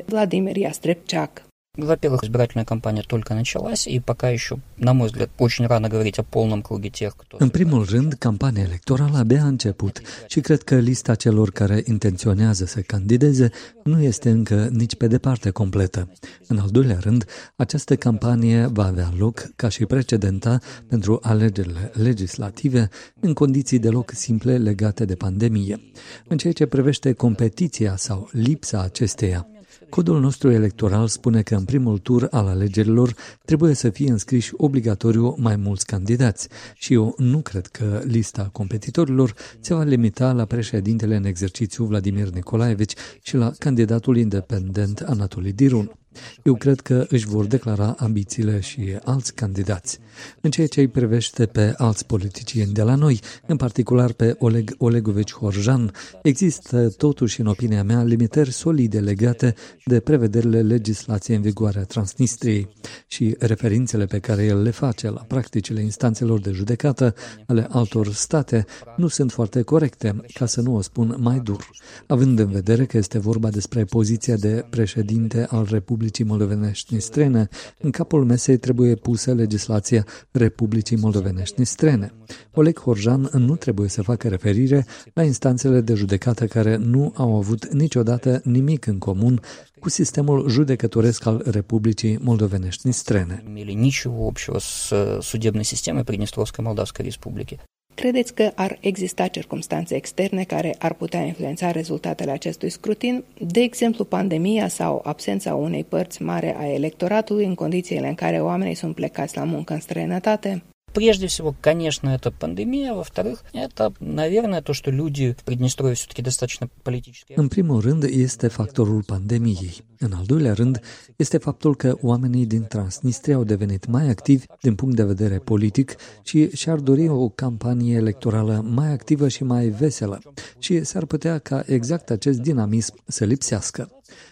2008-2012, 0.00 0.04
Vladimir 0.04 0.56
Iastrepceac. 0.56 1.47
Во-первых, 1.77 2.23
избирательная 2.23 2.65
кампания 2.65 3.01
только 3.01 3.33
началась, 3.33 3.87
и 3.87 3.99
пока 3.99 4.29
еще, 4.29 4.59
на 4.77 4.93
мой 4.93 5.07
взгляд, 5.07 5.31
очень 5.39 5.65
рано 5.65 5.89
говорить 5.89 6.19
о 6.19 6.23
полном 6.23 6.61
круге 6.61 6.91
тех, 6.91 7.15
кто... 7.17 7.37
În 7.39 7.49
primul 7.49 7.85
rând, 7.85 8.13
campania 8.13 8.63
electorală 8.63 9.17
abia 9.17 9.43
a 9.43 9.47
început 9.47 10.01
și 10.27 10.39
cred 10.39 10.63
că 10.63 10.75
lista 10.75 11.15
celor 11.15 11.51
care 11.51 11.83
intenționează 11.85 12.65
să 12.65 12.79
candideze 12.79 13.49
nu 13.83 14.01
este 14.01 14.29
încă 14.29 14.69
nici 14.71 14.95
pe 14.95 15.07
departe 15.07 15.49
completă. 15.49 16.11
În 16.47 16.57
al 16.57 16.69
doilea 16.69 16.97
rând, 16.99 17.25
această 17.55 17.95
campanie 17.95 18.65
va 18.65 18.85
avea 18.85 19.13
loc, 19.17 19.49
ca 19.55 19.69
și 19.69 19.85
precedenta, 19.85 20.59
pentru 20.87 21.19
alegerile 21.21 21.91
legislative, 21.93 22.89
în 23.19 23.33
condiții 23.33 23.79
deloc 23.79 24.11
simple 24.11 24.57
legate 24.57 25.05
de 25.05 25.15
pandemie. 25.15 25.79
În 26.27 26.37
ceea 26.37 26.53
ce 26.53 26.65
privește 26.65 27.13
competiția 27.13 27.95
sau 27.95 28.29
lipsa 28.31 28.81
acesteia, 28.81 29.47
Codul 29.88 30.20
nostru 30.20 30.50
electoral 30.50 31.06
spune 31.06 31.42
că 31.42 31.54
în 31.54 31.64
primul 31.64 31.98
tur 31.98 32.28
al 32.30 32.46
alegerilor 32.46 33.14
trebuie 33.44 33.74
să 33.74 33.90
fie 33.90 34.10
înscriși 34.10 34.52
obligatoriu 34.56 35.34
mai 35.38 35.56
mulți 35.56 35.86
candidați 35.86 36.48
și 36.74 36.92
eu 36.92 37.14
nu 37.16 37.40
cred 37.40 37.66
că 37.66 38.00
lista 38.04 38.48
competitorilor 38.52 39.34
se 39.60 39.74
va 39.74 39.82
limita 39.82 40.32
la 40.32 40.44
președintele 40.44 41.16
în 41.16 41.24
exercițiu 41.24 41.84
Vladimir 41.84 42.28
Nicolaevici 42.28 42.94
și 43.22 43.36
la 43.36 43.50
candidatul 43.58 44.16
independent 44.16 45.00
Anatolii 45.00 45.52
Dirun. 45.52 45.98
Eu 46.42 46.54
cred 46.54 46.80
că 46.80 47.06
își 47.08 47.26
vor 47.26 47.46
declara 47.46 47.94
ambițiile 47.98 48.60
și 48.60 48.96
alți 49.04 49.34
candidați. 49.34 49.98
În 50.40 50.50
ceea 50.50 50.66
ce 50.66 50.80
îi 50.80 50.88
privește 50.88 51.46
pe 51.46 51.74
alți 51.76 52.06
politicieni 52.06 52.72
de 52.72 52.82
la 52.82 52.94
noi, 52.94 53.20
în 53.46 53.56
particular 53.56 54.12
pe 54.12 54.36
Oleg 54.38 54.74
Olegovici 54.78 55.32
Horjan, 55.32 55.92
există 56.22 56.88
totuși, 56.88 57.40
în 57.40 57.46
opinia 57.46 57.82
mea, 57.82 58.02
limitări 58.02 58.52
solide 58.52 59.00
legate 59.00 59.54
de 59.84 60.00
prevederile 60.00 60.62
legislației 60.62 61.36
în 61.36 61.42
vigoare 61.42 61.78
a 61.78 61.84
Transnistriei 61.84 62.68
și 63.06 63.36
referințele 63.38 64.04
pe 64.04 64.18
care 64.18 64.44
el 64.44 64.62
le 64.62 64.70
face 64.70 65.10
la 65.10 65.20
practicile 65.20 65.80
instanțelor 65.80 66.40
de 66.40 66.50
judecată 66.50 67.14
ale 67.46 67.66
altor 67.70 68.12
state 68.12 68.66
nu 68.96 69.08
sunt 69.08 69.32
foarte 69.32 69.62
corecte, 69.62 70.20
ca 70.34 70.46
să 70.46 70.60
nu 70.60 70.74
o 70.74 70.80
spun 70.80 71.16
mai 71.18 71.40
dur, 71.40 71.70
având 72.06 72.38
în 72.38 72.50
vedere 72.50 72.84
că 72.84 72.96
este 72.96 73.18
vorba 73.18 73.50
despre 73.50 73.84
poziția 73.84 74.36
de 74.36 74.64
președinte 74.70 75.46
al 75.50 75.66
Republicii 75.70 76.07
Republicii 76.07 76.23
Moldovenești 76.23 76.93
Nistrene, 76.93 77.47
în 77.79 77.91
capul 77.91 78.25
mesei 78.25 78.57
trebuie 78.57 78.95
pusă 78.95 79.33
legislația 79.33 80.05
Republicii 80.31 80.97
Moldovenești 80.97 81.55
Nistrene. 81.57 82.13
Oleg 82.53 82.79
Horjan 82.79 83.29
nu 83.33 83.55
trebuie 83.55 83.89
să 83.89 84.01
facă 84.01 84.27
referire 84.27 84.85
la 85.13 85.23
instanțele 85.23 85.81
de 85.81 85.93
judecată 85.93 86.45
care 86.45 86.75
nu 86.75 87.13
au 87.15 87.35
avut 87.35 87.73
niciodată 87.73 88.41
nimic 88.43 88.85
în 88.85 88.97
comun 88.97 89.39
cu 89.79 89.89
sistemul 89.89 90.49
judecătoresc 90.49 91.25
al 91.25 91.41
Republicii 91.45 92.17
Moldovenești 92.21 92.87
Nistrene. 92.87 93.43
Ничего 93.85 94.27
общего 94.31 94.59
с 94.59 94.93
судебной 95.19 95.63
системой 95.63 96.03
Приднестровской 96.03 96.63
Молдавской 96.63 97.05
Республики. 97.05 97.55
Credeți 97.98 98.34
că 98.34 98.52
ar 98.54 98.78
exista 98.80 99.26
circumstanțe 99.26 99.94
externe 99.94 100.44
care 100.44 100.74
ar 100.78 100.92
putea 100.94 101.20
influența 101.20 101.70
rezultatele 101.70 102.30
acestui 102.30 102.70
scrutin, 102.70 103.24
de 103.40 103.60
exemplu 103.60 104.04
pandemia 104.04 104.68
sau 104.68 105.00
absența 105.04 105.54
unei 105.54 105.84
părți 105.84 106.22
mare 106.22 106.56
a 106.58 106.72
electoratului 106.72 107.44
în 107.44 107.54
condițiile 107.54 108.08
în 108.08 108.14
care 108.14 108.40
oamenii 108.40 108.74
sunt 108.74 108.94
plecați 108.94 109.36
la 109.36 109.44
muncă 109.44 109.72
în 109.72 109.80
străinătate? 109.80 110.62
Прежде 110.93 111.25
всего, 111.25 111.55
конечно, 111.59 112.09
это 112.09 112.29
пандемия. 112.31 112.93
Во-вторых, 112.93 113.43
это, 113.53 113.91
наверное, 113.99 114.61
то, 114.61 114.73
что 114.73 114.91
люди 114.91 115.35
в 115.39 115.43
Приднестровье 115.43 115.95
все-таки 115.95 116.21
достаточно 116.21 116.69
политически... 116.83 117.33
În 117.35 117.47
primul 117.47 117.81
rând 117.81 118.03
este 118.03 118.47
factorul 118.47 119.03
pandemiei. 119.03 119.83
În 119.99 120.13
al 120.13 120.23
doilea 120.25 120.53
rând 120.53 120.79
este 121.15 121.37
faptul 121.37 121.75
că 121.75 121.97
oamenii 122.01 122.45
din 122.45 122.63
Transnistria 122.63 123.35
au 123.35 123.43
devenit 123.43 123.85
mai 123.85 124.09
activi 124.09 124.45
din 124.61 124.75
punct 124.75 124.95
de 124.95 125.03
vedere 125.03 125.37
politic 125.37 125.95
și 126.23 126.49
și-ar 126.55 126.79
dori 126.79 127.07
o 127.07 127.29
campanie 127.29 127.95
electorală 127.95 128.65
mai 128.69 128.91
activă 128.91 129.27
și 129.27 129.43
mai 129.43 129.67
veselă. 129.67 130.19
Și 130.59 130.83
s-ar 130.83 131.05
putea 131.05 131.39
ca 131.39 131.63
exact 131.65 132.09
acest 132.09 132.39
dinamism 132.39 132.95
să 133.07 133.25
lipsească. 133.25 133.89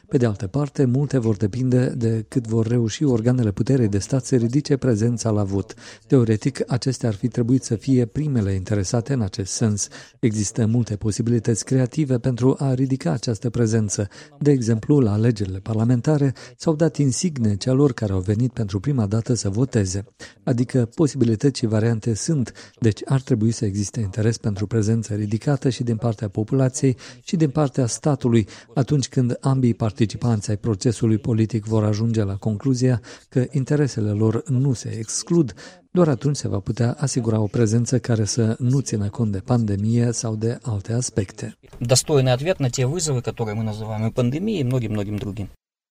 Pe 0.08 0.16
de 0.16 0.26
altă 0.26 0.46
parte, 0.46 0.84
multe 0.84 1.18
vor 1.18 1.36
depinde 1.36 1.86
de 1.86 2.24
cât 2.28 2.46
vor 2.46 2.66
reuși 2.66 3.04
organele 3.04 3.52
puterei 3.52 3.88
de 3.88 3.98
stat 3.98 4.24
să 4.24 4.36
ridice 4.36 4.76
prezența 4.76 5.30
la 5.30 5.42
vot. 5.44 5.74
Teoretic, 6.06 6.72
acestea 6.72 7.08
ar 7.08 7.14
fi 7.14 7.28
trebuit 7.28 7.62
să 7.62 7.76
fie 7.76 8.06
primele 8.06 8.52
interesate 8.52 9.12
în 9.12 9.20
acest 9.20 9.52
sens. 9.52 9.88
Există 10.20 10.66
multe 10.66 10.96
posibilități 10.96 11.64
creative 11.64 12.18
pentru 12.18 12.56
a 12.58 12.74
ridica 12.74 13.12
această 13.12 13.50
prezență. 13.50 14.08
De 14.38 14.50
exemplu, 14.50 14.98
la 14.98 15.12
alegerile 15.12 15.58
parlamentare 15.58 16.34
s-au 16.56 16.74
dat 16.74 16.96
insigne 16.96 17.56
celor 17.56 17.92
care 17.92 18.12
au 18.12 18.20
venit 18.20 18.52
pentru 18.52 18.80
prima 18.80 19.06
dată 19.06 19.34
să 19.34 19.48
voteze. 19.48 20.04
Adică 20.44 20.88
posibilități 20.94 21.58
și 21.58 21.66
variante 21.66 22.14
sunt, 22.14 22.52
deci 22.80 23.00
ar 23.04 23.20
trebui 23.20 23.50
să 23.50 23.64
existe 23.64 24.00
interes 24.00 24.38
pentru 24.38 24.66
prezență 24.66 25.14
ridicată 25.14 25.68
și 25.68 25.82
din 25.82 25.96
partea 25.96 26.28
populației 26.28 26.96
și 27.22 27.36
din 27.36 27.50
partea 27.50 27.86
statului 27.86 28.46
atunci 28.74 29.08
când 29.08 29.36
ambii 29.40 29.65
participanți 29.77 30.49
ai 30.49 30.57
procesului 30.57 31.17
politic 31.17 31.65
vor 31.65 31.83
ajunge 31.83 32.23
la 32.23 32.35
concluzia 32.35 33.01
că 33.29 33.45
interesele 33.51 34.11
lor 34.11 34.43
nu 34.47 34.73
se 34.73 34.95
exclud, 34.97 35.53
doar 35.91 36.07
atunci 36.07 36.35
se 36.35 36.47
va 36.47 36.59
putea 36.59 36.95
asigura 36.99 37.39
o 37.39 37.47
prezență 37.47 37.99
care 37.99 38.25
să 38.25 38.55
nu 38.59 38.79
țină 38.79 39.09
cont 39.09 39.31
de 39.31 39.39
pandemie 39.39 40.11
sau 40.11 40.35
de 40.35 40.57
alte 40.61 40.93
aspecte. 40.93 41.57
Достойный 41.77 42.31
ответ 42.31 42.59
на 42.59 42.69
те 42.69 42.85
вызовы, 42.85 43.21
которые 43.21 43.55
мы 43.55 43.63
называем 43.63 44.05
и 44.07 44.11
пандемией, 44.11 44.59
и 44.59 44.63
многим-многим 44.63 45.15
другим. 45.15 45.47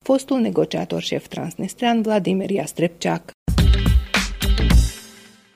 Fostul 0.05 0.41
negociator 0.41 1.01
șef 1.01 1.27
transnistrean 1.27 2.03
Vladimir 2.03 2.51
Iastrepceac. 2.51 3.31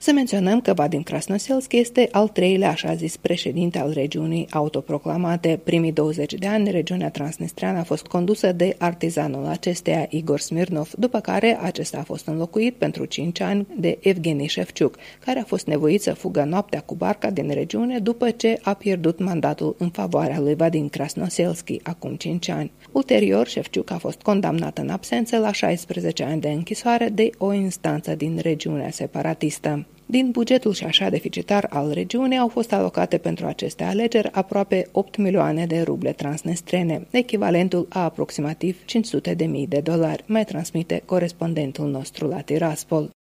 să 0.08 0.14
menționăm 0.14 0.62
că 0.62 0.74
Vadim 0.74 1.02
Krasnoselski 1.02 1.78
este 1.78 2.08
al 2.12 2.28
treilea, 2.28 2.70
așa 2.70 2.96
zis, 2.96 3.18
președinte 3.18 3.80
al 3.80 3.92
regiunii 3.92 4.48
autoproclamate. 4.52 5.60
Primii 5.64 5.92
20 5.92 6.34
de 6.34 6.48
ani, 6.48 6.72
regiunea 6.72 7.10
transnistreană 7.10 7.78
a 7.78 7.84
fost 7.84 8.06
condusă 8.06 8.52
de 8.52 8.76
artizanul 8.78 9.46
acesteia, 9.46 10.06
Igor 10.10 10.40
Smirnov, 10.40 10.92
după 10.98 11.20
care 11.20 11.60
acesta 11.62 11.98
a 11.98 12.04
fost 12.04 12.28
înlocuit 12.28 12.76
pentru 12.76 13.06
5 13.06 13.40
ani 13.40 13.68
de 13.80 13.98
Evgeni 14.02 14.48
Shevchuk, 14.48 14.96
care 15.26 15.40
a 15.40 15.44
fost 15.44 15.66
nevoit 15.66 16.02
să 16.02 16.14
fugă 16.14 16.44
noaptea 16.44 16.82
cu 16.82 16.96
barca 16.96 17.30
din 17.30 17.50
regiune 17.54 18.00
după 18.00 18.30
ce 18.30 18.60
a 18.62 18.74
pierdut 18.74 19.20
mandatul 19.20 19.76
în 19.78 19.90
favoarea 19.90 20.40
lui 20.40 20.56
Vadim 20.56 20.88
Krasnoselski 20.88 21.80
acum 21.84 22.16
5 22.16 22.50
ani. 22.50 22.72
Ulterior, 22.92 23.48
Shevchuk 23.48 23.92
a 23.92 23.98
fost 23.98 24.22
condamnat 24.22 24.78
în 24.78 24.90
absență 24.90 25.38
la 25.38 25.52
16 25.52 26.24
ani 26.24 26.42
de 26.42 26.50
închisoare 26.50 27.10
de 27.10 27.30
o 27.38 27.54
instanță 27.54 28.16
din 28.16 28.40
regiunea 28.42 28.92
separatistă. 28.92 29.86
Din 30.10 30.32
bugetul 30.32 30.74
și 30.74 30.84
așa 30.84 31.10
deficitar 31.10 31.68
al 31.70 31.92
regiunii 31.92 32.38
au 32.38 32.48
fost 32.48 32.74
alocate 32.74 33.18
pentru 33.18 33.46
aceste 33.46 33.84
alegeri 33.84 34.32
aproape 34.32 34.88
8 34.92 35.18
milioane 35.18 35.66
de 35.66 35.82
ruble 35.82 36.12
transnestrene, 36.12 37.08
echivalentul 37.12 37.86
a 37.90 38.04
aproximativ 38.04 38.86
500 38.86 39.34
de 39.34 39.46
mii 39.46 39.68
de 39.68 39.80
dolari, 39.80 40.24
mai 40.28 40.44
transmite 40.44 41.02
corespondentul 41.06 41.90
nostru 41.90 42.28
la 42.28 42.42
Tiraspol. 42.42 43.17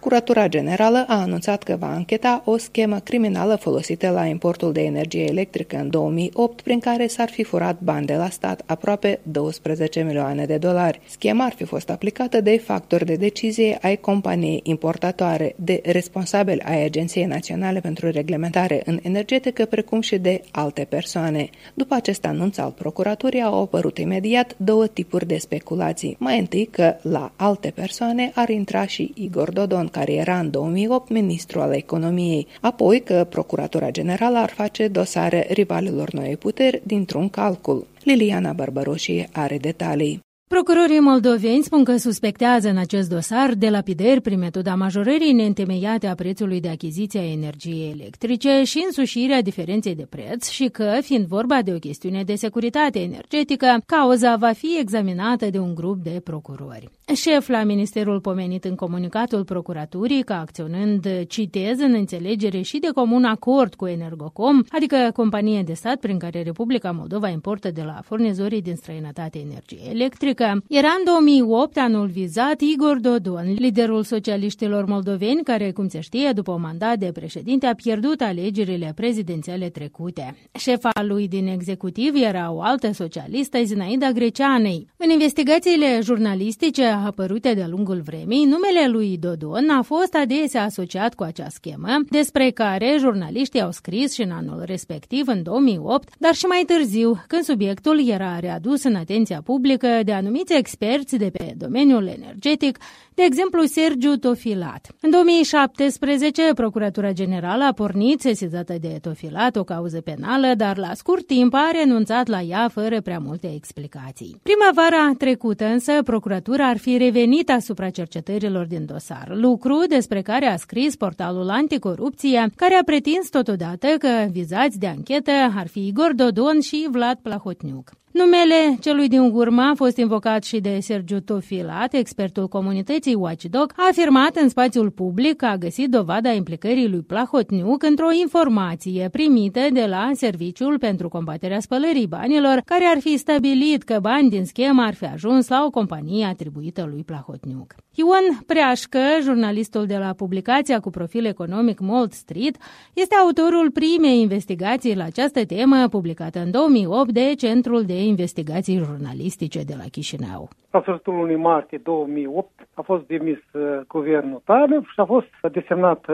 Procuratura 0.00 0.48
Generală 0.48 1.04
a 1.08 1.20
anunțat 1.20 1.62
că 1.62 1.76
va 1.78 1.94
încheta 1.94 2.42
o 2.44 2.56
schemă 2.56 2.98
criminală 2.98 3.56
folosită 3.56 4.10
la 4.10 4.24
importul 4.24 4.72
de 4.72 4.82
energie 4.82 5.24
electrică 5.28 5.76
în 5.76 5.90
2008, 5.90 6.60
prin 6.60 6.78
care 6.78 7.06
s-ar 7.06 7.28
fi 7.28 7.44
furat 7.44 7.80
bani 7.80 8.06
de 8.06 8.14
la 8.14 8.28
stat, 8.28 8.62
aproape 8.66 9.20
12 9.22 10.02
milioane 10.02 10.44
de 10.44 10.56
dolari. 10.56 11.00
Schema 11.08 11.44
ar 11.44 11.52
fi 11.52 11.64
fost 11.64 11.90
aplicată 11.90 12.40
de 12.40 12.58
factori 12.58 13.04
de 13.04 13.14
decizie 13.14 13.78
ai 13.82 13.96
companiei 13.96 14.60
importatoare, 14.62 15.54
de 15.56 15.80
responsabili 15.84 16.62
ai 16.64 16.84
Agenției 16.84 17.24
Naționale 17.24 17.80
pentru 17.80 18.10
Reglementare 18.10 18.82
în 18.84 18.98
Energetică, 19.02 19.64
precum 19.64 20.00
și 20.00 20.18
de 20.18 20.42
alte 20.50 20.86
persoane. 20.88 21.50
După 21.74 21.94
acest 21.94 22.24
anunț 22.24 22.58
al 22.58 22.74
procuraturii 22.78 23.42
au 23.42 23.62
apărut 23.62 23.98
imediat 23.98 24.54
două 24.56 24.86
tipuri 24.86 25.26
de 25.26 25.38
speculații. 25.38 26.16
Mai 26.18 26.38
întâi 26.38 26.68
că 26.70 26.94
la 27.02 27.32
alte 27.36 27.72
persoane 27.74 28.30
ar 28.34 28.48
intra 28.48 28.86
și 28.86 29.12
Igor 29.14 29.50
Dodon, 29.50 29.88
care 29.90 30.12
era 30.12 30.38
în 30.38 30.50
2008 30.50 31.10
ministru 31.10 31.60
al 31.60 31.72
economiei, 31.72 32.46
apoi 32.60 33.00
că 33.00 33.26
Procuratura 33.28 33.90
Generală 33.90 34.38
ar 34.38 34.50
face 34.50 34.88
dosare 34.88 35.46
rivalilor 35.50 36.10
noi 36.10 36.36
puteri 36.36 36.80
dintr-un 36.84 37.28
calcul. 37.28 37.86
Liliana 38.02 38.52
Barbaroșie 38.52 39.28
are 39.32 39.58
detalii. 39.58 40.20
Procurorii 40.54 41.00
moldoveni 41.00 41.62
spun 41.62 41.84
că 41.84 41.96
suspectează 41.96 42.68
în 42.68 42.76
acest 42.76 43.08
dosar 43.08 43.54
de 43.54 43.68
lapideri 43.68 44.20
prin 44.20 44.38
metoda 44.38 44.74
majorării 44.74 45.32
neîntemeiate 45.32 46.06
a 46.06 46.14
prețului 46.14 46.60
de 46.60 46.68
achiziție 46.68 47.20
a 47.20 47.30
energiei 47.30 47.90
electrice 47.90 48.62
și 48.64 48.82
însușirea 48.86 49.42
diferenței 49.42 49.94
de 49.94 50.06
preț 50.08 50.48
și 50.48 50.68
că, 50.68 50.98
fiind 51.02 51.26
vorba 51.26 51.62
de 51.62 51.72
o 51.72 51.78
chestiune 51.78 52.22
de 52.22 52.34
securitate 52.34 53.00
energetică, 53.00 53.82
cauza 53.86 54.36
va 54.36 54.52
fi 54.52 54.78
examinată 54.80 55.50
de 55.50 55.58
un 55.58 55.74
grup 55.74 56.02
de 56.02 56.20
procurori. 56.24 56.88
Șef 57.14 57.48
la 57.48 57.62
Ministerul 57.62 58.20
pomenit 58.20 58.64
în 58.64 58.74
comunicatul 58.74 59.44
procuraturii 59.44 60.22
că 60.22 60.32
acționând, 60.32 61.06
citez, 61.28 61.78
în 61.78 61.92
înțelegere 61.92 62.60
și 62.60 62.78
de 62.78 62.88
comun 62.94 63.24
acord 63.24 63.74
cu 63.74 63.86
Energocom, 63.86 64.62
adică 64.70 65.10
companie 65.14 65.62
de 65.62 65.72
stat 65.72 65.96
prin 65.96 66.18
care 66.18 66.42
Republica 66.42 66.90
Moldova 66.90 67.28
importă 67.28 67.70
de 67.70 67.82
la 67.82 68.00
furnizorii 68.04 68.62
din 68.62 68.74
străinătate 68.74 69.38
energie 69.38 69.90
electrică, 69.90 70.38
că 70.40 70.60
era 70.68 70.88
în 70.98 71.04
2008 71.04 71.78
anul 71.78 72.06
vizat 72.06 72.60
Igor 72.60 72.98
Dodon, 72.98 73.52
liderul 73.52 74.02
socialiștilor 74.02 74.84
moldoveni, 74.84 75.42
care, 75.44 75.70
cum 75.70 75.88
se 75.88 76.00
știe, 76.00 76.32
după 76.32 76.52
un 76.52 76.60
mandat 76.60 76.98
de 76.98 77.10
președinte, 77.12 77.66
a 77.66 77.74
pierdut 77.74 78.20
alegerile 78.20 78.92
prezidențiale 78.96 79.68
trecute. 79.68 80.36
Șefa 80.52 80.90
lui 81.02 81.28
din 81.28 81.46
executiv 81.46 82.14
era 82.14 82.52
o 82.52 82.60
altă 82.60 82.92
socialistă, 82.92 83.62
Zinaida 83.62 84.10
Greceanei. 84.10 84.86
În 84.96 85.10
investigațiile 85.10 86.00
jurnalistice 86.02 86.98
apărute 87.06 87.54
de-a 87.54 87.68
lungul 87.68 88.00
vremii, 88.04 88.44
numele 88.44 88.88
lui 88.88 89.16
Dodon 89.20 89.68
a 89.68 89.82
fost 89.82 90.14
adesea 90.14 90.62
asociat 90.62 91.14
cu 91.14 91.22
acea 91.22 91.48
schemă, 91.48 91.96
despre 92.08 92.50
care 92.50 92.96
jurnaliștii 92.98 93.62
au 93.62 93.70
scris 93.70 94.12
și 94.12 94.22
în 94.22 94.30
anul 94.30 94.62
respectiv, 94.64 95.28
în 95.28 95.42
2008, 95.42 96.08
dar 96.18 96.34
și 96.34 96.44
mai 96.44 96.62
târziu, 96.66 97.22
când 97.26 97.42
subiectul 97.42 98.08
era 98.08 98.38
readus 98.38 98.82
în 98.82 98.94
atenția 98.94 99.40
publică 99.44 100.00
de 100.04 100.12
anumite 100.12 100.28
anumiți 100.30 100.54
experți 100.58 101.16
de 101.16 101.30
pe 101.30 101.54
domeniul 101.56 102.06
energetic, 102.06 102.78
de 103.14 103.22
exemplu 103.22 103.62
Sergiu 103.64 104.16
Tofilat. 104.16 104.94
În 105.00 105.10
2017, 105.10 106.42
Procuratura 106.54 107.12
Generală 107.12 107.64
a 107.64 107.72
pornit 107.72 108.20
sesizată 108.20 108.74
de 108.80 108.98
Tofilat 109.02 109.56
o 109.56 109.64
cauză 109.64 110.00
penală, 110.00 110.54
dar 110.56 110.76
la 110.76 110.94
scurt 110.94 111.26
timp 111.26 111.54
a 111.54 111.70
renunțat 111.72 112.26
la 112.26 112.40
ea 112.40 112.68
fără 112.68 113.00
prea 113.00 113.18
multe 113.18 113.52
explicații. 113.54 114.40
Primăvara 114.42 115.12
trecută 115.18 115.64
însă, 115.64 116.02
Procuratura 116.02 116.68
ar 116.68 116.78
fi 116.78 116.89
revenit 116.96 117.50
asupra 117.50 117.90
cercetărilor 117.90 118.66
din 118.66 118.86
dosar, 118.86 119.28
lucru 119.34 119.84
despre 119.88 120.22
care 120.22 120.46
a 120.46 120.56
scris 120.56 120.96
portalul 120.96 121.48
Anticorupție, 121.48 122.50
care 122.56 122.74
a 122.74 122.84
pretins 122.84 123.28
totodată 123.28 123.86
că 123.98 124.26
vizați 124.30 124.78
de 124.78 124.86
anchetă 124.86 125.30
ar 125.56 125.66
fi 125.66 125.86
Igor 125.86 126.12
Dodon 126.14 126.60
și 126.60 126.88
Vlad 126.90 127.18
Plahotniuc. 127.22 127.99
Numele 128.12 128.76
celui 128.80 129.08
din 129.08 129.20
urmă 129.20 129.62
a 129.62 129.74
fost 129.74 129.96
invocat 129.96 130.44
și 130.44 130.60
de 130.60 130.78
Sergiu 130.80 131.20
Tofilat, 131.20 131.94
expertul 131.94 132.48
comunității 132.48 133.14
Watchdog, 133.14 133.72
a 133.76 133.86
afirmat 133.90 134.36
în 134.36 134.48
spațiul 134.48 134.90
public 134.90 135.36
că 135.36 135.46
a 135.46 135.56
găsit 135.56 135.90
dovada 135.90 136.32
implicării 136.32 136.88
lui 136.88 137.02
Plahotniuc 137.02 137.82
într-o 137.82 138.12
informație 138.20 139.08
primită 139.12 139.60
de 139.72 139.86
la 139.86 140.10
Serviciul 140.14 140.78
pentru 140.78 141.08
combaterea 141.08 141.60
spălării 141.60 142.06
banilor, 142.06 142.62
care 142.64 142.84
ar 142.84 143.00
fi 143.00 143.16
stabilit 143.16 143.82
că 143.82 143.98
bani 144.00 144.30
din 144.30 144.44
schemă 144.44 144.82
ar 144.82 144.94
fi 144.94 145.04
ajuns 145.04 145.48
la 145.48 145.64
o 145.66 145.70
companie 145.70 146.24
atribuită 146.24 146.88
lui 146.90 147.04
Plahotniuc. 147.04 147.74
Ion 147.94 148.26
Preașcă, 148.46 148.98
jurnalistul 149.22 149.86
de 149.86 149.96
la 149.96 150.12
publicația 150.16 150.80
cu 150.80 150.90
profil 150.90 151.26
economic 151.26 151.80
Mold 151.80 152.10
Street, 152.10 152.56
este 152.94 153.14
autorul 153.14 153.70
primei 153.70 154.20
investigații 154.20 154.96
la 154.96 155.04
această 155.04 155.46
temă 155.46 155.88
publicată 155.88 156.38
în 156.38 156.50
2008 156.50 157.10
de 157.10 157.34
Centrul 157.36 157.82
de 157.82 158.02
Investigații 158.02 158.76
Jurnalistice 158.76 159.60
de 159.62 159.74
la 159.76 159.84
Chișinău. 159.90 160.48
La 160.70 160.80
sfârșitul 160.80 161.14
lunii 161.14 161.36
martie 161.36 161.80
2008 161.82 162.48
a 162.74 162.82
fost 162.82 163.06
demis 163.06 163.38
uh, 163.52 163.80
guvernul 163.88 164.42
Tanev 164.44 164.82
și 164.92 165.00
a 165.00 165.04
fost 165.04 165.30
desemnat 165.52 166.06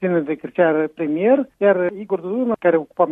uh, 0.00 0.20
de 0.24 0.34
Cârcear 0.34 0.86
premier, 0.86 1.48
iar 1.56 1.90
Igor 1.98 2.20
Duduna, 2.20 2.54
care 2.58 2.76
ocupa 2.76 3.08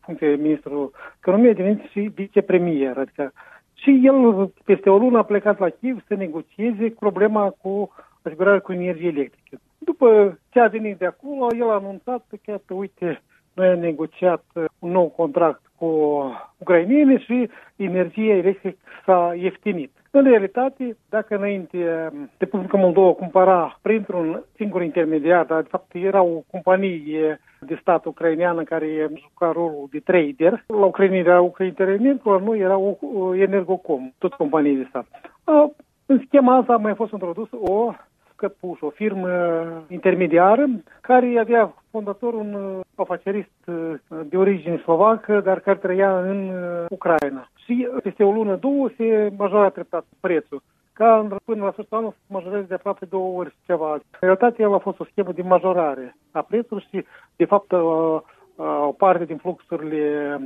funcția 0.00 0.28
de 0.28 0.42
ministrul 0.42 0.90
economiei, 1.18 1.50
a 1.50 1.54
devenit 1.54 1.80
și 1.90 2.10
vicepremier, 2.14 2.98
adică 2.98 3.32
și 3.82 4.00
el, 4.02 4.50
peste 4.64 4.90
o 4.90 4.98
lună, 4.98 5.18
a 5.18 5.22
plecat 5.22 5.58
la 5.58 5.68
Kiev 5.68 6.04
să 6.06 6.14
negocieze 6.14 6.94
problema 6.98 7.54
cu 7.62 7.94
asigurarea 8.22 8.60
cu 8.60 8.72
energie 8.72 9.08
electrică. 9.08 9.62
După 9.78 10.38
ce 10.50 10.60
a 10.60 10.66
venit 10.66 10.98
de 10.98 11.06
acolo, 11.06 11.46
el 11.54 11.70
a 11.70 11.74
anunțat 11.74 12.24
că, 12.44 12.74
uite, 12.74 13.22
noi 13.54 13.68
am 13.68 13.78
negociat 13.78 14.44
un 14.78 14.90
nou 14.90 15.08
contract 15.08 15.60
cu 15.76 15.86
ucraineni 16.58 17.20
și 17.20 17.50
energia 17.76 18.34
electrică 18.34 18.78
s-a 19.04 19.34
ieftinit. 19.36 19.92
În 20.10 20.22
realitate, 20.24 20.96
dacă 21.08 21.36
înainte 21.36 22.10
Republica 22.36 22.76
Moldova 22.76 23.12
cumpăra 23.12 23.78
printr-un 23.82 24.44
singur 24.56 24.82
intermediar, 24.82 25.44
dar 25.44 25.62
de 25.62 25.68
fapt 25.70 25.94
era 25.94 26.22
o 26.22 26.42
companie 26.50 27.40
de 27.60 27.78
stat 27.80 28.04
ucraineană 28.04 28.62
care 28.62 29.10
juca 29.14 29.52
rolul 29.52 29.88
de 29.90 29.98
trader, 29.98 30.64
la 30.66 30.84
Ucraina 30.84 31.16
era 31.16 31.40
Ucraina 31.40 31.74
la 32.22 32.38
noi 32.38 32.58
era 32.58 32.76
o 32.76 33.34
Energocom, 33.34 34.12
tot 34.18 34.34
companie 34.34 34.76
de 34.76 34.86
stat. 34.88 35.06
În 36.06 36.22
schema 36.26 36.56
asta 36.56 36.72
a 36.72 36.76
mai 36.76 36.94
fost 36.94 37.12
introdus 37.12 37.48
o 37.52 37.92
Căpuș, 38.36 38.80
o 38.80 38.90
firmă 38.90 39.28
intermediară, 39.88 40.66
care 41.00 41.38
avea 41.38 41.74
fondator 41.90 42.34
un 42.34 42.54
uh, 42.54 42.80
afacerist 42.94 43.66
uh, 43.66 43.94
de 44.28 44.36
origine 44.36 44.76
slovacă, 44.76 45.40
dar 45.40 45.60
care 45.60 45.78
trăia 45.78 46.20
în 46.20 46.48
uh, 46.48 46.84
Ucraina. 46.88 47.50
Și 47.68 47.88
peste 48.02 48.24
o 48.24 48.32
lună, 48.32 48.56
două, 48.56 48.88
se 48.96 49.32
majora 49.36 49.68
treptat 49.68 50.04
prețul 50.20 50.62
ca 50.92 51.26
până 51.44 51.64
la 51.64 51.70
sfârșitul 51.70 51.96
anului 51.96 52.16
să 52.18 52.32
majoreze 52.32 52.66
de 52.66 52.74
aproape 52.74 53.04
două 53.04 53.38
ori 53.38 53.54
ceva. 53.66 53.92
În 53.92 54.00
realitate, 54.20 54.62
el 54.62 54.74
a 54.74 54.78
fost 54.78 55.00
o 55.00 55.04
schemă 55.04 55.32
de 55.32 55.42
majorare 55.42 56.16
a 56.30 56.42
prețului 56.42 56.86
și, 56.90 57.04
de 57.36 57.44
fapt, 57.44 57.72
o 57.72 58.92
parte 58.96 59.24
din 59.24 59.36
fluxurile 59.36 60.38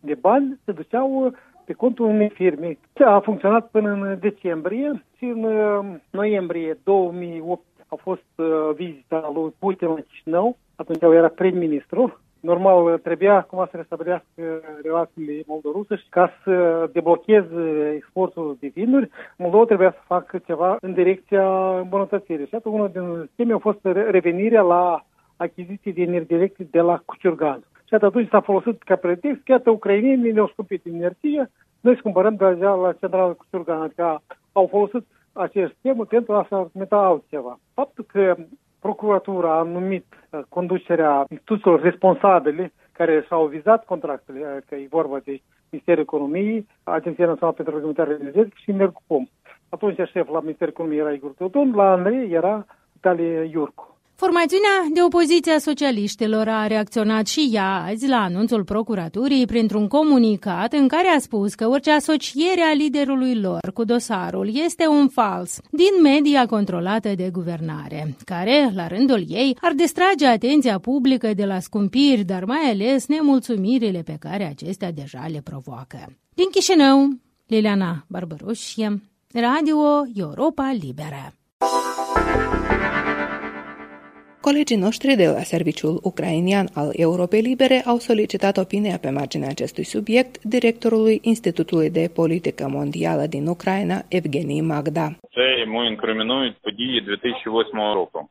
de 0.00 0.14
bani 0.14 0.58
se 0.64 0.72
duceau 0.72 1.34
pe 1.64 1.72
contul 1.72 2.06
unei 2.06 2.28
firme. 2.28 2.78
A 3.04 3.18
funcționat 3.18 3.68
până 3.70 3.90
în 3.90 4.18
decembrie 4.20 5.04
și 5.16 5.24
în 5.24 5.42
uh, 5.44 5.96
noiembrie 6.10 6.78
2008 6.84 7.62
a 7.86 7.94
fost 7.94 8.32
uh, 8.36 8.70
vizita 8.74 9.30
lui 9.34 9.54
Putin 9.58 9.88
la 9.88 9.94
Chișinău, 9.94 10.56
atunci 10.76 11.02
el 11.02 11.12
era 11.12 11.28
prim-ministru. 11.28 12.20
Normal, 12.48 12.98
trebuia 12.98 13.34
acum 13.36 13.66
să 13.70 13.76
restabilească 13.76 14.42
relațiile 14.82 15.42
moldoruse 15.46 15.96
și 15.96 16.08
ca 16.08 16.30
să 16.44 16.88
deblocheze 16.92 17.92
exportul 17.96 18.56
de 18.60 18.70
vinuri, 18.74 19.10
Moldova 19.36 19.64
trebuia 19.64 19.90
să 19.90 19.98
facă 20.06 20.38
ceva 20.38 20.76
în 20.80 20.92
direcția 20.92 21.78
îmbunătățirii. 21.78 22.46
Și 22.46 22.54
atunci, 22.54 22.74
una 22.74 22.88
din 22.88 23.28
scheme 23.32 23.52
a 23.52 23.58
fost 23.58 23.78
revenirea 24.10 24.62
la 24.62 25.04
achiziții 25.36 25.92
de 25.92 26.02
energie 26.02 26.36
electrică 26.36 26.70
de 26.72 26.80
la 26.80 27.02
Cuciurgan. 27.04 27.60
Și 27.88 27.94
atunci 27.94 28.28
s-a 28.28 28.40
folosit 28.40 28.82
ca 28.82 28.96
pretext 28.96 29.42
că 29.44 29.52
iată 29.52 29.70
ucrainienii 29.70 30.32
ne-au 30.32 30.48
scumpit 30.48 30.86
energie, 30.86 31.50
noi 31.80 31.92
îți 31.92 32.02
cumpărăm 32.02 32.34
deja 32.34 32.74
la 32.74 32.92
centrala 32.92 33.32
cu 33.32 33.46
Surgan, 33.50 33.80
adică 33.80 34.22
au 34.52 34.66
folosit 34.66 35.06
acest 35.32 35.74
schemă 35.78 36.04
pentru 36.04 36.32
a 36.32 36.46
se 36.48 36.54
argumenta 36.54 36.96
altceva. 36.96 37.58
Faptul 37.74 38.04
că 38.12 38.36
procuratura 38.80 39.58
a 39.58 39.62
numit 39.62 40.06
uh, 40.30 40.40
conducerea 40.48 41.24
instituțiilor 41.28 41.80
responsabile 41.80 42.72
care 42.92 43.24
și-au 43.26 43.46
vizat 43.46 43.84
contractele, 43.84 44.40
uh, 44.40 44.62
că 44.68 44.74
e 44.74 44.86
vorba 44.90 45.18
de 45.18 45.40
Ministerul 45.70 46.02
Economiei, 46.02 46.66
Agenția 46.82 47.26
Națională 47.26 47.56
pentru 47.56 47.74
Reglementare 47.74 48.16
Energetică 48.20 48.56
și 48.62 48.70
Energocom. 48.70 49.26
Atunci 49.68 50.08
șef 50.08 50.28
la 50.28 50.40
Ministerul 50.40 50.72
Economiei 50.72 51.00
era 51.00 51.12
Igor 51.12 51.30
Teodon, 51.30 51.74
la 51.74 51.90
Andrei 51.92 52.30
era 52.30 52.66
Vitalie 52.92 53.42
Iurcu. 53.52 53.97
Formațiunea 54.20 54.86
de 54.92 55.02
opoziție 55.02 55.52
a 55.52 55.58
socialiștilor 55.58 56.48
a 56.48 56.66
reacționat 56.66 57.26
și 57.26 57.50
ea 57.52 57.82
azi 57.82 58.08
la 58.08 58.16
anunțul 58.16 58.64
procuraturii 58.64 59.46
printr-un 59.46 59.88
comunicat 59.88 60.72
în 60.72 60.88
care 60.88 61.08
a 61.08 61.18
spus 61.18 61.54
că 61.54 61.68
orice 61.68 61.90
asociere 61.90 62.60
a 62.60 62.72
liderului 62.72 63.34
lor 63.40 63.72
cu 63.74 63.84
dosarul 63.84 64.50
este 64.64 64.86
un 64.86 65.08
fals 65.08 65.60
din 65.70 66.02
media 66.02 66.46
controlată 66.46 67.14
de 67.14 67.30
guvernare, 67.32 68.16
care, 68.24 68.70
la 68.74 68.86
rândul 68.86 69.24
ei, 69.28 69.56
ar 69.60 69.72
distrage 69.72 70.26
atenția 70.26 70.78
publică 70.78 71.34
de 71.34 71.44
la 71.44 71.60
scumpiri, 71.60 72.24
dar 72.24 72.44
mai 72.44 72.70
ales 72.70 73.06
nemulțumirile 73.06 74.02
pe 74.02 74.16
care 74.20 74.44
acestea 74.44 74.92
deja 74.92 75.26
le 75.32 75.40
provoacă. 75.44 76.16
Din 76.34 76.46
Chișinău, 76.50 77.08
Liliana 77.46 78.04
Barbaroșie, 78.08 79.02
Radio 79.32 79.76
Europa 80.14 80.76
Liberă. 80.80 81.37
Colegii 84.47 84.77
noștri 84.77 85.15
de 85.15 85.27
la 85.27 85.43
Serviciul 85.53 85.99
Ucrainian 86.03 86.67
al 86.73 86.89
Europei 86.95 87.41
Libere 87.41 87.81
au 87.85 87.97
solicitat 87.97 88.57
opinia 88.57 88.97
pe 89.01 89.09
marginea 89.09 89.49
acestui 89.49 89.83
subiect 89.83 90.43
directorului 90.43 91.19
Institutului 91.21 91.89
de 91.89 92.11
Politică 92.15 92.67
Mondială 92.69 93.25
din 93.25 93.47
Ucraina, 93.47 93.97
Evgenii 94.09 94.61
Magda. 94.61 95.07
Це 95.35 95.59
йому 95.59 95.83
інкримінують 95.83 96.57
події 96.61 97.01
2008 97.01 97.93
року. 97.93 98.29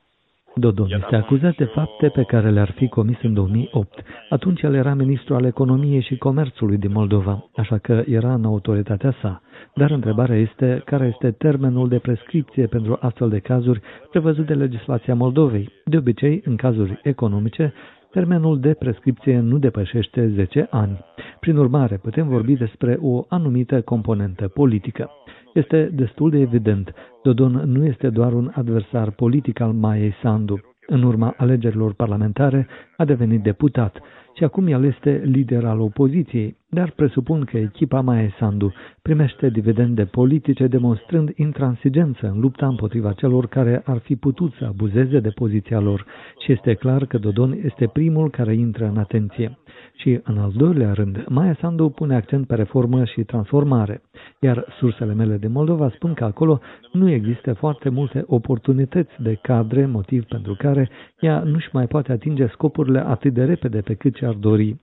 Dodon 0.60 0.91
este 1.02 1.15
acuzat 1.15 1.56
de 1.56 1.63
fapte 1.63 2.10
pe 2.10 2.24
care 2.24 2.50
le-ar 2.50 2.72
fi 2.72 2.88
comis 2.88 3.17
în 3.22 3.34
2008. 3.34 4.04
Atunci 4.30 4.62
el 4.62 4.74
era 4.74 4.93
ministru 4.93 5.36
al 5.36 5.46
economiei 5.46 6.02
și 6.02 6.17
comerțului 6.17 6.78
din 6.78 6.91
Moldova, 6.91 7.50
așa 7.56 7.78
că 7.78 8.04
era 8.08 8.34
în 8.34 8.46
autoritatea 8.46 9.13
sa. 9.22 9.41
Dar 9.76 9.91
întrebarea 9.91 10.36
este 10.38 10.82
care 10.86 11.06
este 11.13 11.32
termenul 11.32 11.88
de 11.88 11.98
prescripție 12.00 12.65
pentru 12.65 12.98
astfel 13.02 13.30
de 13.30 13.39
cazuri 13.39 13.82
prevăzut 14.10 14.46
de 14.46 14.54
legislația 14.54 15.15
Moldovei. 15.15 15.70
De 15.86 15.98
obicei, 15.98 16.41
în 16.46 16.56
cazuri 16.56 17.00
economice, 17.04 17.74
termenul 18.17 18.60
de 18.60 18.73
prescripție 18.73 19.39
nu 19.39 19.58
depășește 19.58 20.27
10 20.27 20.67
ani. 20.69 20.99
Prin 21.39 21.58
urmare, 21.58 21.97
putem 21.97 22.27
vorbi 22.27 22.56
despre 22.56 22.97
o 23.01 23.25
anumită 23.27 23.82
componentă 23.82 24.47
politică. 24.47 25.10
Este 25.53 25.89
destul 25.93 26.30
de 26.30 26.39
evident, 26.39 26.93
Dodon 27.23 27.51
nu 27.51 27.86
este 27.86 28.10
doar 28.10 28.34
un 28.34 28.51
adversar 28.53 29.12
politic 29.12 29.60
al 29.60 29.71
Maiei 29.71 30.13
Sandu. 30.21 30.60
În 30.88 31.03
urma 31.03 31.34
alegerilor 31.38 31.93
parlamentare 31.93 32.67
a 32.97 33.06
devenit 33.06 33.41
deputat 33.43 33.99
și 34.36 34.43
acum 34.43 34.67
el 34.67 34.86
este 34.86 35.21
lider 35.25 35.65
al 35.65 35.80
opoziției, 35.80 36.58
dar 36.69 36.91
presupun 36.91 37.43
că 37.43 37.58
echipa 37.58 38.01
Mae 38.01 38.34
Sandu 38.39 38.73
primește 39.01 39.49
dividende 39.49 40.06
politice 40.06 40.67
demonstrând 40.67 41.30
intransigență 41.36 42.27
în 42.27 42.39
lupta 42.39 42.67
împotriva 42.67 43.12
celor 43.13 43.47
care 43.47 43.82
ar 43.86 43.97
fi 43.97 44.15
putut 44.15 44.53
să 44.53 44.65
abuzeze 44.65 45.19
de 45.19 45.30
poziția 45.30 45.80
lor 45.80 46.06
și 46.45 46.51
este 46.51 46.73
clar 46.73 47.06
că 47.06 47.17
Dodon 47.17 47.60
este 47.63 47.88
primul 47.88 48.30
care 48.30 48.53
intră 48.53 48.86
în 48.86 48.97
atenție. 48.97 49.58
Și, 49.95 50.19
în 50.23 50.38
al 50.38 50.51
doilea 50.56 50.93
rând, 50.93 51.25
Maia 51.30 51.58
Sandu 51.60 51.89
pune 51.89 52.15
accent 52.15 52.47
pe 52.47 52.56
reformă 52.56 53.06
și 53.06 53.23
transformare, 53.23 54.01
iar 54.39 54.65
sursele 54.80 55.13
mele 55.13 55.38
de 55.38 55.47
Moldova 55.47 55.89
spun 55.95 56.13
că 56.13 56.23
acolo 56.23 56.60
nu 56.91 57.10
există 57.10 57.53
foarte 57.53 57.89
multe 57.89 58.23
oportunități 58.27 59.12
de 59.21 59.39
cadre, 59.41 59.86
motiv 59.86 60.23
pentru 60.23 60.56
care 60.58 60.89
ea 61.19 61.39
nu-și 61.39 61.69
mai 61.71 61.88
poate 61.88 62.12
atinge 62.12 62.47
scopurile 62.47 62.99
atât 63.08 63.34
de 63.34 63.43
repede 63.43 63.82
pe 63.82 63.93
cât 63.93 64.15
ce-ar 64.15 64.34
dori. 64.34 64.80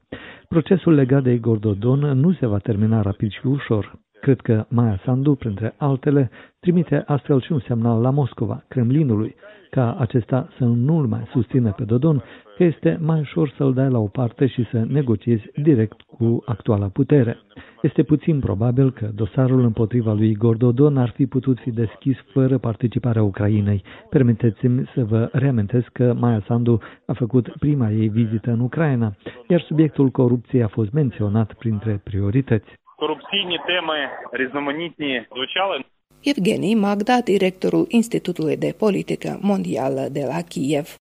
Procesul 0.48 0.94
legat 0.94 1.22
de 1.22 1.32
Igor 1.32 1.58
Dodon 1.58 1.98
nu 1.98 2.32
se 2.32 2.46
va 2.46 2.58
termina 2.58 3.02
rapid 3.02 3.30
și 3.30 3.46
ușor. 3.46 3.98
Cred 4.24 4.40
că 4.40 4.64
Maia 4.68 5.00
Sandu, 5.04 5.34
printre 5.34 5.74
altele, 5.76 6.30
trimite 6.60 7.02
astfel 7.06 7.40
și 7.40 7.52
un 7.52 7.60
semnal 7.60 8.00
la 8.00 8.10
Moscova, 8.10 8.64
Kremlinului, 8.68 9.34
ca 9.70 9.96
acesta 9.98 10.48
să 10.58 10.64
nu-l 10.64 11.06
mai 11.06 11.22
susțină 11.32 11.72
pe 11.72 11.84
Dodon, 11.84 12.22
că 12.56 12.64
este 12.64 12.98
mai 13.00 13.20
ușor 13.20 13.52
să-l 13.56 13.74
dai 13.74 13.90
la 13.90 13.98
o 13.98 14.06
parte 14.06 14.46
și 14.46 14.64
să 14.70 14.84
negociezi 14.88 15.50
direct 15.62 16.00
cu 16.00 16.42
actuala 16.46 16.86
putere. 16.86 17.36
Este 17.82 18.02
puțin 18.02 18.40
probabil 18.40 18.92
că 18.92 19.10
dosarul 19.14 19.60
împotriva 19.64 20.12
lui 20.12 20.30
Igor 20.30 20.56
Dodon 20.56 20.96
ar 20.96 21.10
fi 21.10 21.26
putut 21.26 21.58
fi 21.58 21.70
deschis 21.70 22.16
fără 22.32 22.58
participarea 22.58 23.22
Ucrainei. 23.22 23.82
Permiteți-mi 24.10 24.90
să 24.94 25.04
vă 25.04 25.28
reamintesc 25.32 25.88
că 25.92 26.14
Maia 26.18 26.42
Sandu 26.46 26.78
a 27.06 27.12
făcut 27.12 27.48
prima 27.58 27.90
ei 27.90 28.08
vizită 28.08 28.50
în 28.50 28.60
Ucraina, 28.60 29.14
iar 29.48 29.60
subiectul 29.60 30.08
corupției 30.08 30.62
a 30.62 30.68
fost 30.68 30.92
menționat 30.92 31.52
printre 31.52 32.00
priorități. 32.04 32.82
Корупційні 32.97 33.59
теми 33.67 34.09
різноманітні 34.31 35.25
звучали. 35.35 35.83
Evgenii 36.25 36.75
Magda, 36.75 37.21
directorul 37.21 37.85
Institutului 37.89 38.57
de 38.57 38.73
Politică 38.77 39.37
Mondială 39.41 40.07
de 40.11 40.25
la 40.25 40.41
Kiev. 40.41 40.95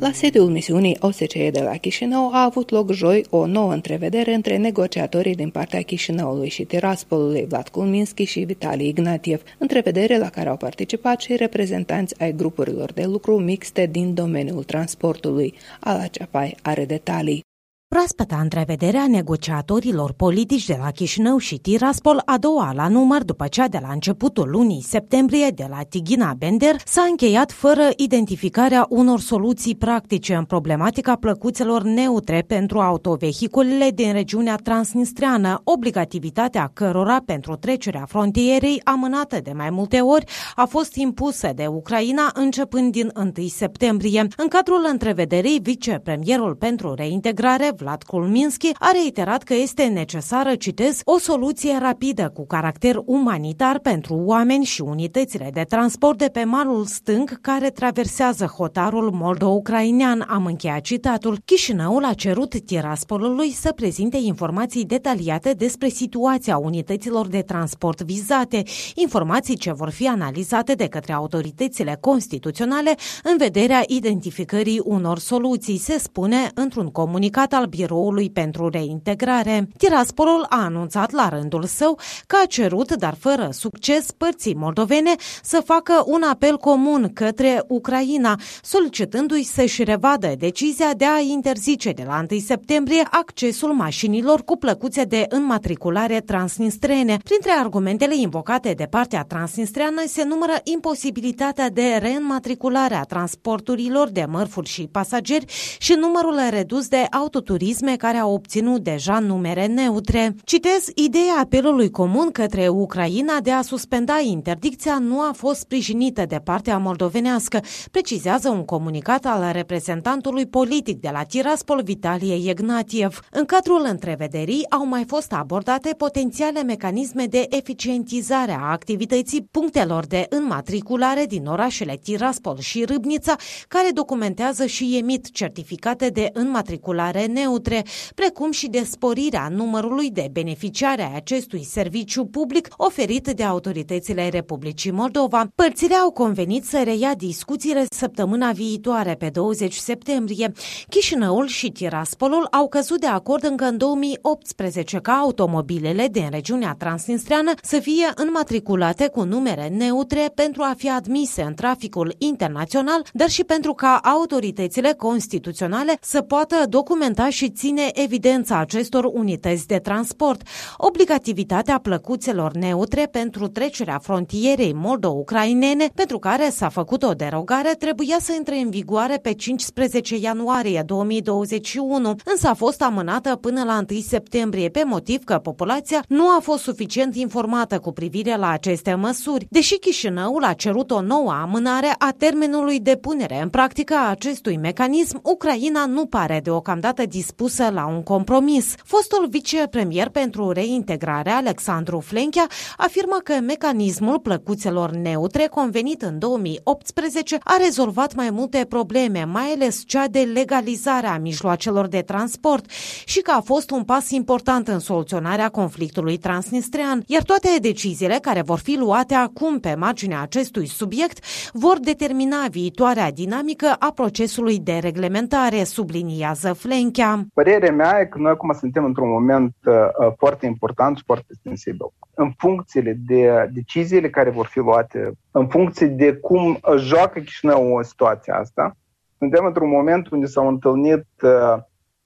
La 0.00 0.12
sediul 0.12 0.50
misiunii 0.50 0.96
OSCE 1.00 1.50
de 1.50 1.60
la 1.60 1.76
Chișinău 1.76 2.30
a 2.32 2.42
avut 2.44 2.70
loc 2.70 2.92
joi 2.92 3.24
o 3.30 3.46
nouă 3.46 3.72
întrevedere 3.72 4.34
între 4.34 4.56
negociatorii 4.56 5.34
din 5.34 5.50
partea 5.50 5.82
Chișinăului 5.82 6.48
și 6.48 6.64
Tiraspolului 6.64 7.46
Vlad 7.48 7.68
Kulminski 7.68 8.24
și 8.24 8.40
Vitali 8.40 8.88
Ignatiev, 8.88 9.42
întrevedere 9.58 10.18
la 10.18 10.28
care 10.28 10.48
au 10.48 10.56
participat 10.56 11.20
și 11.20 11.36
reprezentanți 11.36 12.20
ai 12.20 12.32
grupurilor 12.32 12.92
de 12.92 13.04
lucru 13.04 13.38
mixte 13.38 13.86
din 13.86 14.14
domeniul 14.14 14.64
transportului. 14.64 15.54
Ala 15.80 16.06
Ceapai 16.06 16.56
are 16.62 16.84
detalii. 16.84 17.47
Proaspăta 17.94 18.38
întrevederea 18.42 19.06
negociatorilor 19.06 20.12
politici 20.12 20.66
de 20.66 20.76
la 20.80 20.90
Chișinău 20.90 21.38
și 21.38 21.56
Tiraspol, 21.56 22.22
a 22.24 22.38
doua 22.38 22.72
la 22.72 22.88
număr 22.88 23.24
după 23.24 23.46
cea 23.46 23.68
de 23.68 23.78
la 23.82 23.92
începutul 23.92 24.48
lunii 24.50 24.82
septembrie 24.82 25.48
de 25.54 25.66
la 25.70 25.82
Tighina 25.82 26.34
Bender, 26.38 26.76
s-a 26.84 27.02
încheiat 27.10 27.52
fără 27.52 27.82
identificarea 27.96 28.86
unor 28.88 29.20
soluții 29.20 29.74
practice 29.74 30.34
în 30.34 30.44
problematica 30.44 31.16
plăcuțelor 31.16 31.82
neutre 31.82 32.44
pentru 32.46 32.80
autovehiculele 32.80 33.90
din 33.90 34.12
regiunea 34.12 34.56
transnistreană, 34.56 35.60
obligativitatea 35.64 36.70
cărora 36.72 37.22
pentru 37.26 37.56
trecerea 37.56 38.04
frontierei 38.08 38.80
amânată 38.84 39.40
de 39.42 39.52
mai 39.52 39.70
multe 39.70 40.00
ori 40.00 40.24
a 40.54 40.64
fost 40.64 40.94
impusă 40.94 41.52
de 41.54 41.66
Ucraina 41.66 42.30
începând 42.34 42.92
din 42.92 43.12
1 43.36 43.46
septembrie. 43.46 44.26
În 44.36 44.48
cadrul 44.48 44.86
întrevederii, 44.90 45.60
vicepremierul 45.62 46.54
pentru 46.54 46.94
reintegrare 46.94 47.72
Vlad 47.78 48.02
Kulminski 48.02 48.70
a 48.78 48.90
reiterat 48.92 49.42
că 49.42 49.54
este 49.54 49.84
necesară, 49.84 50.54
citez, 50.54 51.00
o 51.04 51.18
soluție 51.18 51.78
rapidă 51.80 52.30
cu 52.34 52.46
caracter 52.46 53.02
umanitar 53.04 53.78
pentru 53.78 54.14
oameni 54.14 54.64
și 54.64 54.80
unitățile 54.80 55.50
de 55.52 55.62
transport 55.68 56.18
de 56.18 56.28
pe 56.32 56.44
malul 56.44 56.84
stâng 56.84 57.40
care 57.40 57.70
traversează 57.70 58.44
hotarul 58.44 59.10
moldo-ucrainean, 59.10 60.24
am 60.28 60.46
încheiat 60.46 60.80
citatul. 60.80 61.38
Chișinăul 61.44 62.04
a 62.04 62.12
cerut 62.12 62.60
Tiraspolului 62.60 63.50
să 63.52 63.72
prezinte 63.72 64.16
informații 64.16 64.84
detaliate 64.84 65.52
despre 65.52 65.88
situația 65.88 66.56
unităților 66.56 67.26
de 67.26 67.40
transport 67.40 68.00
vizate, 68.02 68.62
informații 68.94 69.56
ce 69.56 69.72
vor 69.72 69.90
fi 69.90 70.06
analizate 70.08 70.74
de 70.74 70.86
către 70.86 71.12
autoritățile 71.12 71.98
constituționale 72.00 72.94
în 73.22 73.36
vederea 73.36 73.82
identificării 73.86 74.80
unor 74.84 75.18
soluții, 75.18 75.78
se 75.78 75.98
spune 75.98 76.50
într-un 76.54 76.86
comunicat 76.90 77.52
al 77.52 77.66
Biroului 77.68 78.30
pentru 78.30 78.68
Reintegrare. 78.68 79.68
Tiraspolul 79.76 80.46
a 80.48 80.64
anunțat 80.64 81.10
la 81.10 81.28
rândul 81.28 81.64
său 81.64 81.98
că 82.26 82.36
a 82.42 82.46
cerut, 82.46 82.96
dar 82.96 83.16
fără 83.18 83.48
succes, 83.52 84.10
părții 84.10 84.54
moldovene 84.54 85.14
să 85.42 85.62
facă 85.64 86.04
un 86.06 86.22
apel 86.22 86.56
comun 86.56 87.10
către 87.14 87.64
Ucraina, 87.68 88.38
solicitându-i 88.62 89.42
să-și 89.42 89.84
revadă 89.84 90.32
decizia 90.38 90.92
de 90.96 91.04
a 91.04 91.20
interzice 91.20 91.90
de 91.90 92.02
la 92.06 92.24
1 92.30 92.40
septembrie 92.40 93.02
accesul 93.10 93.72
mașinilor 93.72 94.42
cu 94.44 94.56
plăcuțe 94.56 95.02
de 95.02 95.26
înmatriculare 95.28 96.20
transnistrene. 96.20 97.16
Printre 97.24 97.50
argumentele 97.50 98.16
invocate 98.16 98.72
de 98.72 98.84
partea 98.84 99.22
transnistreană 99.22 100.02
se 100.06 100.24
numără 100.24 100.52
imposibilitatea 100.64 101.70
de 101.70 101.98
reînmatriculare 102.00 102.94
a 102.94 103.02
transporturilor 103.02 104.08
de 104.08 104.24
mărfuri 104.28 104.68
și 104.68 104.88
pasageri 104.92 105.44
și 105.78 105.92
numărul 105.92 106.38
redus 106.50 106.88
de 106.88 107.06
autoturisme 107.10 107.56
turisme 107.58 107.96
care 107.96 108.16
au 108.16 108.32
obținut 108.32 108.82
deja 108.82 109.18
numere 109.18 109.66
neutre. 109.66 110.34
Citez, 110.44 110.88
ideea 110.94 111.34
apelului 111.40 111.90
comun 111.90 112.30
către 112.30 112.68
Ucraina 112.68 113.40
de 113.40 113.50
a 113.50 113.62
suspenda 113.62 114.20
interdicția 114.24 114.98
nu 114.98 115.20
a 115.20 115.30
fost 115.36 115.60
sprijinită 115.60 116.24
de 116.28 116.40
partea 116.44 116.78
moldovenească, 116.78 117.60
precizează 117.90 118.48
un 118.48 118.64
comunicat 118.64 119.24
al 119.26 119.52
reprezentantului 119.52 120.46
politic 120.46 121.00
de 121.00 121.08
la 121.12 121.22
Tiraspol, 121.22 121.82
Vitalie 121.82 122.50
Ignatiev. 122.50 123.20
În 123.30 123.44
cadrul 123.44 123.86
întrevederii 123.88 124.66
au 124.70 124.86
mai 124.86 125.04
fost 125.06 125.32
abordate 125.32 125.94
potențiale 125.96 126.62
mecanisme 126.62 127.24
de 127.24 127.46
eficientizare 127.48 128.52
a 128.60 128.70
activității 128.70 129.48
punctelor 129.50 130.06
de 130.06 130.26
înmatriculare 130.28 131.24
din 131.28 131.46
orașele 131.46 131.98
Tiraspol 132.02 132.58
și 132.58 132.84
Râbnița, 132.84 133.36
care 133.68 133.90
documentează 133.94 134.66
și 134.66 134.96
emit 134.98 135.30
certificate 135.30 136.08
de 136.08 136.30
înmatriculare 136.32 137.24
neutre 137.24 137.46
neutre, 137.48 137.84
precum 138.14 138.50
și 138.50 138.66
de 138.68 138.86
sporirea 138.90 139.48
numărului 139.50 140.10
de 140.10 140.28
beneficiari 140.32 141.02
ai 141.02 141.12
acestui 141.14 141.64
serviciu 141.64 142.24
public 142.24 142.68
oferit 142.76 143.28
de 143.28 143.42
autoritățile 143.42 144.28
Republicii 144.28 144.90
Moldova. 144.90 145.48
Părțile 145.54 145.94
au 145.94 146.10
convenit 146.10 146.64
să 146.64 146.82
reia 146.84 147.14
discuțiile 147.14 147.84
săptămâna 147.90 148.50
viitoare, 148.50 149.14
pe 149.14 149.28
20 149.28 149.74
septembrie. 149.74 150.52
Chișinăul 150.88 151.46
și 151.46 151.70
Tiraspolul 151.70 152.46
au 152.50 152.68
căzut 152.68 153.00
de 153.00 153.06
acord 153.06 153.44
încă 153.44 153.64
în 153.64 153.76
2018 153.76 154.98
ca 154.98 155.12
automobilele 155.12 156.08
din 156.10 156.28
regiunea 156.30 156.74
transnistreană 156.78 157.52
să 157.62 157.78
fie 157.78 158.12
înmatriculate 158.14 159.08
cu 159.08 159.22
numere 159.22 159.68
neutre 159.68 160.32
pentru 160.34 160.62
a 160.62 160.74
fi 160.76 160.90
admise 160.90 161.42
în 161.42 161.54
traficul 161.54 162.14
internațional, 162.18 163.06
dar 163.12 163.28
și 163.28 163.44
pentru 163.44 163.72
ca 163.72 164.00
autoritățile 164.02 164.92
constituționale 164.92 165.98
să 166.00 166.20
poată 166.22 166.56
documenta 166.68 167.28
și 167.28 167.37
ține 167.46 167.90
evidența 167.92 168.58
acestor 168.58 169.04
unități 169.04 169.66
de 169.66 169.78
transport, 169.78 170.42
obligativitatea 170.76 171.78
plăcuțelor 171.78 172.52
neutre 172.52 173.08
pentru 173.10 173.46
trecerea 173.46 173.98
frontierei 173.98 174.72
moldo-ucrainene, 174.72 175.88
pentru 175.94 176.18
care 176.18 176.50
s-a 176.50 176.68
făcut 176.68 177.02
o 177.02 177.12
derogare, 177.12 177.74
trebuia 177.78 178.16
să 178.20 178.32
intre 178.36 178.56
în 178.56 178.70
vigoare 178.70 179.16
pe 179.16 179.32
15 179.32 180.16
ianuarie 180.16 180.82
2021, 180.86 182.14
însă 182.24 182.48
a 182.48 182.54
fost 182.54 182.82
amânată 182.82 183.36
până 183.36 183.64
la 183.64 183.82
1 183.90 184.00
septembrie 184.00 184.68
pe 184.68 184.82
motiv 184.84 185.24
că 185.24 185.38
populația 185.38 186.04
nu 186.08 186.28
a 186.28 186.38
fost 186.40 186.62
suficient 186.62 187.16
informată 187.16 187.78
cu 187.78 187.92
privire 187.92 188.36
la 188.36 188.50
aceste 188.50 188.94
măsuri, 188.94 189.46
deși 189.50 189.78
Chișinăul 189.78 190.44
a 190.44 190.52
cerut 190.52 190.90
o 190.90 191.00
nouă 191.00 191.30
amânare 191.30 191.94
a 191.98 192.14
termenului 192.18 192.80
de 192.80 192.96
punere 192.96 193.42
în 193.42 193.48
practică 193.48 193.94
a 193.94 194.10
acestui 194.10 194.56
mecanism, 194.56 195.20
Ucraina 195.22 195.86
nu 195.86 196.06
pare 196.06 196.40
deocamdată 196.42 197.02
dispusă 197.06 197.27
la 197.72 197.86
un 197.86 198.02
compromis. 198.02 198.74
Fostul 198.84 199.26
vicepremier 199.30 200.08
pentru 200.08 200.50
reintegrare, 200.50 201.30
Alexandru 201.30 202.00
Flenchea, 202.00 202.46
afirmă 202.76 203.16
că 203.24 203.32
mecanismul 203.32 204.18
plăcuțelor 204.18 204.90
neutre 204.90 205.46
convenit 205.46 206.02
în 206.02 206.18
2018 206.18 207.38
a 207.44 207.56
rezolvat 207.64 208.14
mai 208.14 208.30
multe 208.30 208.66
probleme, 208.68 209.24
mai 209.24 209.52
ales 209.54 209.82
cea 209.86 210.06
de 210.06 210.20
legalizare 210.20 211.06
a 211.06 211.18
mijloacelor 211.18 211.86
de 211.86 212.00
transport 212.00 212.70
și 213.04 213.20
că 213.20 213.30
a 213.30 213.40
fost 213.40 213.70
un 213.70 213.84
pas 213.84 214.10
important 214.10 214.68
în 214.68 214.78
soluționarea 214.78 215.48
conflictului 215.48 216.16
transnistrian, 216.16 217.02
iar 217.06 217.22
toate 217.22 217.48
deciziile 217.60 218.18
care 218.22 218.42
vor 218.42 218.58
fi 218.58 218.76
luate 218.76 219.14
acum 219.14 219.60
pe 219.60 219.74
marginea 219.74 220.20
acestui 220.20 220.66
subiect 220.66 221.24
vor 221.52 221.78
determina 221.78 222.46
viitoarea 222.50 223.10
dinamică 223.10 223.76
a 223.78 223.90
procesului 223.90 224.58
de 224.58 224.78
reglementare, 224.80 225.64
subliniază 225.64 226.52
Flenchea. 226.52 227.07
Părerea 227.34 227.72
mea 227.72 228.00
e 228.00 228.06
că 228.06 228.18
noi 228.18 228.30
acum 228.30 228.52
suntem 228.52 228.84
într-un 228.84 229.08
moment 229.08 229.54
uh, 229.64 229.74
uh 229.74 230.12
foarte 230.16 230.46
important 230.46 230.96
și 230.96 231.02
foarte 231.06 231.32
sensibil. 231.42 231.86
În 232.14 232.32
funcție 232.38 232.98
de 233.06 233.48
deciziile 233.52 234.10
care 234.10 234.30
vor 234.30 234.46
fi 234.46 234.58
luate, 234.58 235.12
în 235.30 235.48
funcție 235.48 235.86
de 235.86 236.14
cum 236.14 236.58
joacă 236.76 237.18
Chișinău 237.18 237.82
situația 237.82 238.34
asta, 238.34 238.76
suntem 239.18 239.44
într-un 239.44 239.68
moment 239.68 240.10
unde 240.10 240.26
s-au 240.26 240.48
întâlnit 240.48 241.06
uh, 241.22 241.56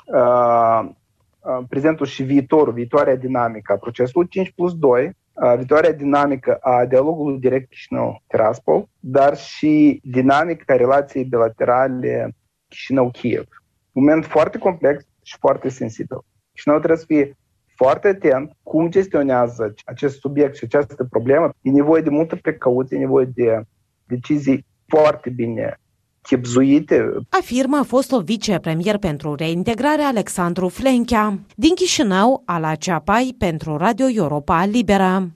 uh, 0.04 0.88
uh 1.40 1.64
prezentul 1.68 2.06
și 2.06 2.22
viitorul, 2.22 2.72
viitoarea 2.72 3.16
dinamică 3.16 3.72
a 3.72 3.76
procesului 3.76 4.28
5 4.28 4.52
plus 4.52 4.74
2, 4.74 5.16
viitoarea 5.56 5.92
dinamică 5.92 6.54
a 6.54 6.84
dialogului 6.86 7.38
direct 7.38 7.68
Chișinău-Tiraspol, 7.68 8.84
dar 9.00 9.36
și 9.36 10.00
dinamica 10.04 10.76
relației 10.76 11.24
bilaterale 11.24 12.34
Chișinău-Kiev. 12.68 13.61
Moment 13.92 14.24
foarte 14.24 14.58
complex 14.58 15.04
și 15.22 15.36
foarte 15.38 15.68
sensibil. 15.68 16.18
Chișinău 16.52 16.78
trebuie 16.78 16.98
să 16.98 17.04
fie 17.06 17.36
foarte 17.76 18.08
atent 18.08 18.52
cum 18.62 18.90
gestionează 18.90 19.74
acest 19.84 20.18
subiect 20.20 20.56
și 20.56 20.64
această 20.64 21.04
problemă. 21.10 21.50
E 21.60 21.70
nevoie 21.70 22.02
de 22.02 22.10
multă 22.10 22.36
precauție, 22.36 22.96
e 22.96 23.00
nevoie 23.00 23.30
de 23.34 23.62
decizii 24.06 24.66
foarte 24.86 25.30
bine 25.30 25.76
chipzuite. 26.22 27.12
Afirmă 27.28 27.82
fostul 27.82 28.22
vicepremier 28.22 28.98
pentru 28.98 29.34
reintegrare 29.34 30.02
Alexandru 30.02 30.68
Flenchea. 30.68 31.38
Din 31.54 31.74
Chișinău, 31.74 32.42
Ala 32.44 32.74
Ceapai 32.74 33.34
pentru 33.38 33.76
Radio 33.76 34.06
Europa 34.08 34.64
Liberă. 34.64 35.30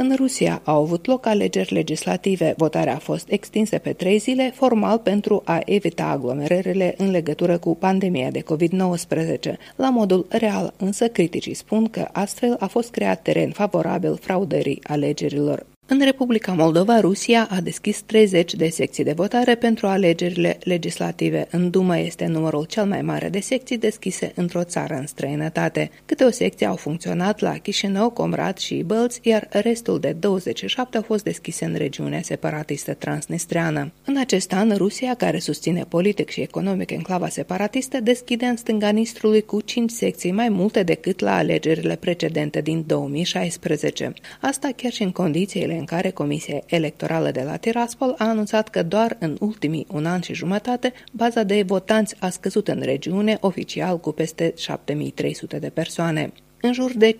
În 0.00 0.14
Rusia 0.16 0.60
au 0.64 0.82
avut 0.82 1.06
loc 1.06 1.26
alegeri 1.26 1.72
legislative. 1.72 2.54
Votarea 2.56 2.94
a 2.94 2.98
fost 2.98 3.30
extinsă 3.30 3.78
pe 3.78 3.92
trei 3.92 4.18
zile, 4.18 4.52
formal 4.54 4.98
pentru 4.98 5.42
a 5.44 5.60
evita 5.64 6.04
aglomerările 6.04 6.94
în 6.96 7.10
legătură 7.10 7.58
cu 7.58 7.76
pandemia 7.76 8.30
de 8.30 8.42
COVID-19. 8.42 9.56
La 9.76 9.90
modul 9.90 10.26
real, 10.28 10.74
însă, 10.76 11.08
criticii 11.08 11.54
spun 11.54 11.88
că 11.88 12.08
astfel 12.12 12.56
a 12.58 12.66
fost 12.66 12.90
creat 12.90 13.22
teren 13.22 13.50
favorabil 13.50 14.16
fraudării 14.20 14.80
alegerilor. 14.82 15.66
În 15.90 16.00
Republica 16.04 16.52
Moldova, 16.52 17.00
Rusia 17.00 17.48
a 17.50 17.60
deschis 17.60 18.00
30 18.00 18.54
de 18.54 18.68
secții 18.68 19.04
de 19.04 19.12
votare 19.12 19.54
pentru 19.54 19.86
alegerile 19.86 20.58
legislative. 20.62 21.46
În 21.50 21.70
Dumă 21.70 21.98
este 21.98 22.26
numărul 22.26 22.64
cel 22.64 22.84
mai 22.84 23.02
mare 23.02 23.28
de 23.28 23.40
secții 23.40 23.78
deschise 23.78 24.32
într-o 24.34 24.64
țară 24.64 24.94
în 24.94 25.06
străinătate. 25.06 25.90
Câte 26.06 26.24
o 26.24 26.30
secție 26.30 26.66
au 26.66 26.76
funcționat 26.76 27.40
la 27.40 27.52
Chișinău, 27.52 28.10
Comrat 28.10 28.58
și 28.58 28.74
Bălți, 28.74 29.20
iar 29.22 29.48
restul 29.50 30.00
de 30.00 30.16
27 30.18 30.96
au 30.96 31.02
fost 31.02 31.24
deschise 31.24 31.64
în 31.64 31.74
regiunea 31.74 32.22
separatistă 32.22 32.94
transnistreană. 32.94 33.92
În 34.04 34.16
acest 34.16 34.52
an, 34.52 34.76
Rusia, 34.76 35.14
care 35.14 35.38
susține 35.38 35.84
politic 35.88 36.28
și 36.28 36.40
economic 36.40 36.90
enclava 36.90 37.28
separatistă, 37.28 38.00
deschide 38.00 38.44
în 38.44 38.56
stânga 38.56 38.88
Nistrului 38.88 39.42
cu 39.42 39.60
5 39.60 39.90
secții 39.90 40.30
mai 40.30 40.48
multe 40.48 40.82
decât 40.82 41.20
la 41.20 41.36
alegerile 41.36 41.96
precedente 41.96 42.60
din 42.60 42.84
2016. 42.86 44.12
Asta 44.40 44.68
chiar 44.76 44.92
și 44.92 45.02
în 45.02 45.10
condițiile 45.10 45.76
în 45.78 45.84
care 45.84 46.10
Comisia 46.10 46.60
Electorală 46.66 47.30
de 47.30 47.42
la 47.42 47.56
Tiraspol 47.56 48.14
a 48.18 48.28
anunțat 48.28 48.68
că 48.68 48.82
doar 48.82 49.16
în 49.20 49.36
ultimii 49.40 49.86
un 49.92 50.06
an 50.06 50.20
și 50.20 50.34
jumătate 50.34 50.92
baza 51.12 51.42
de 51.42 51.62
votanți 51.66 52.16
a 52.18 52.28
scăzut 52.28 52.68
în 52.68 52.80
regiune 52.80 53.36
oficial 53.40 54.00
cu 54.00 54.12
peste 54.12 54.52
7300 54.56 55.58
de 55.58 55.68
persoane. 55.68 56.32
În 56.60 56.72
jur 56.72 56.92
de 56.96 57.16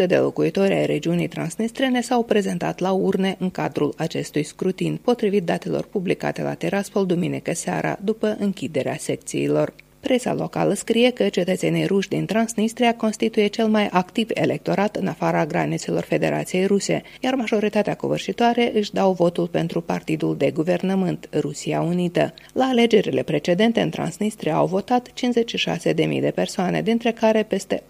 57.500 0.00 0.06
de 0.06 0.16
locuitori 0.16 0.72
ai 0.72 0.86
regiunii 0.86 1.28
transnistrene 1.28 2.00
s-au 2.00 2.22
prezentat 2.22 2.78
la 2.78 2.92
urne 2.92 3.36
în 3.38 3.50
cadrul 3.50 3.94
acestui 3.96 4.42
scrutin, 4.42 5.00
potrivit 5.02 5.44
datelor 5.44 5.84
publicate 5.84 6.42
la 6.42 6.54
Tiraspol 6.54 7.06
duminică 7.06 7.54
seara, 7.54 7.98
după 8.02 8.36
închiderea 8.38 8.96
secțiilor. 8.96 9.72
Presa 10.00 10.34
locală 10.34 10.74
scrie 10.74 11.10
că 11.10 11.28
cetățenii 11.28 11.86
ruși 11.86 12.08
din 12.08 12.26
Transnistria 12.26 12.94
constituie 12.94 13.46
cel 13.46 13.66
mai 13.66 13.86
activ 13.86 14.28
electorat 14.34 14.96
în 14.96 15.06
afara 15.06 15.46
granițelor 15.46 16.02
Federației 16.02 16.66
Ruse, 16.66 17.02
iar 17.20 17.34
majoritatea 17.34 17.94
covârșitoare 17.94 18.72
își 18.74 18.92
dau 18.92 19.12
votul 19.12 19.46
pentru 19.46 19.80
partidul 19.80 20.36
de 20.36 20.50
guvernământ, 20.50 21.28
Rusia 21.38 21.80
Unită. 21.80 22.34
La 22.52 22.64
alegerile 22.64 23.22
precedente 23.22 23.80
în 23.80 23.90
Transnistria 23.90 24.54
au 24.54 24.66
votat 24.66 25.08
56.000 25.08 26.20
de 26.20 26.32
persoane, 26.34 26.82
dintre 26.82 27.12
care 27.12 27.42
peste 27.42 27.82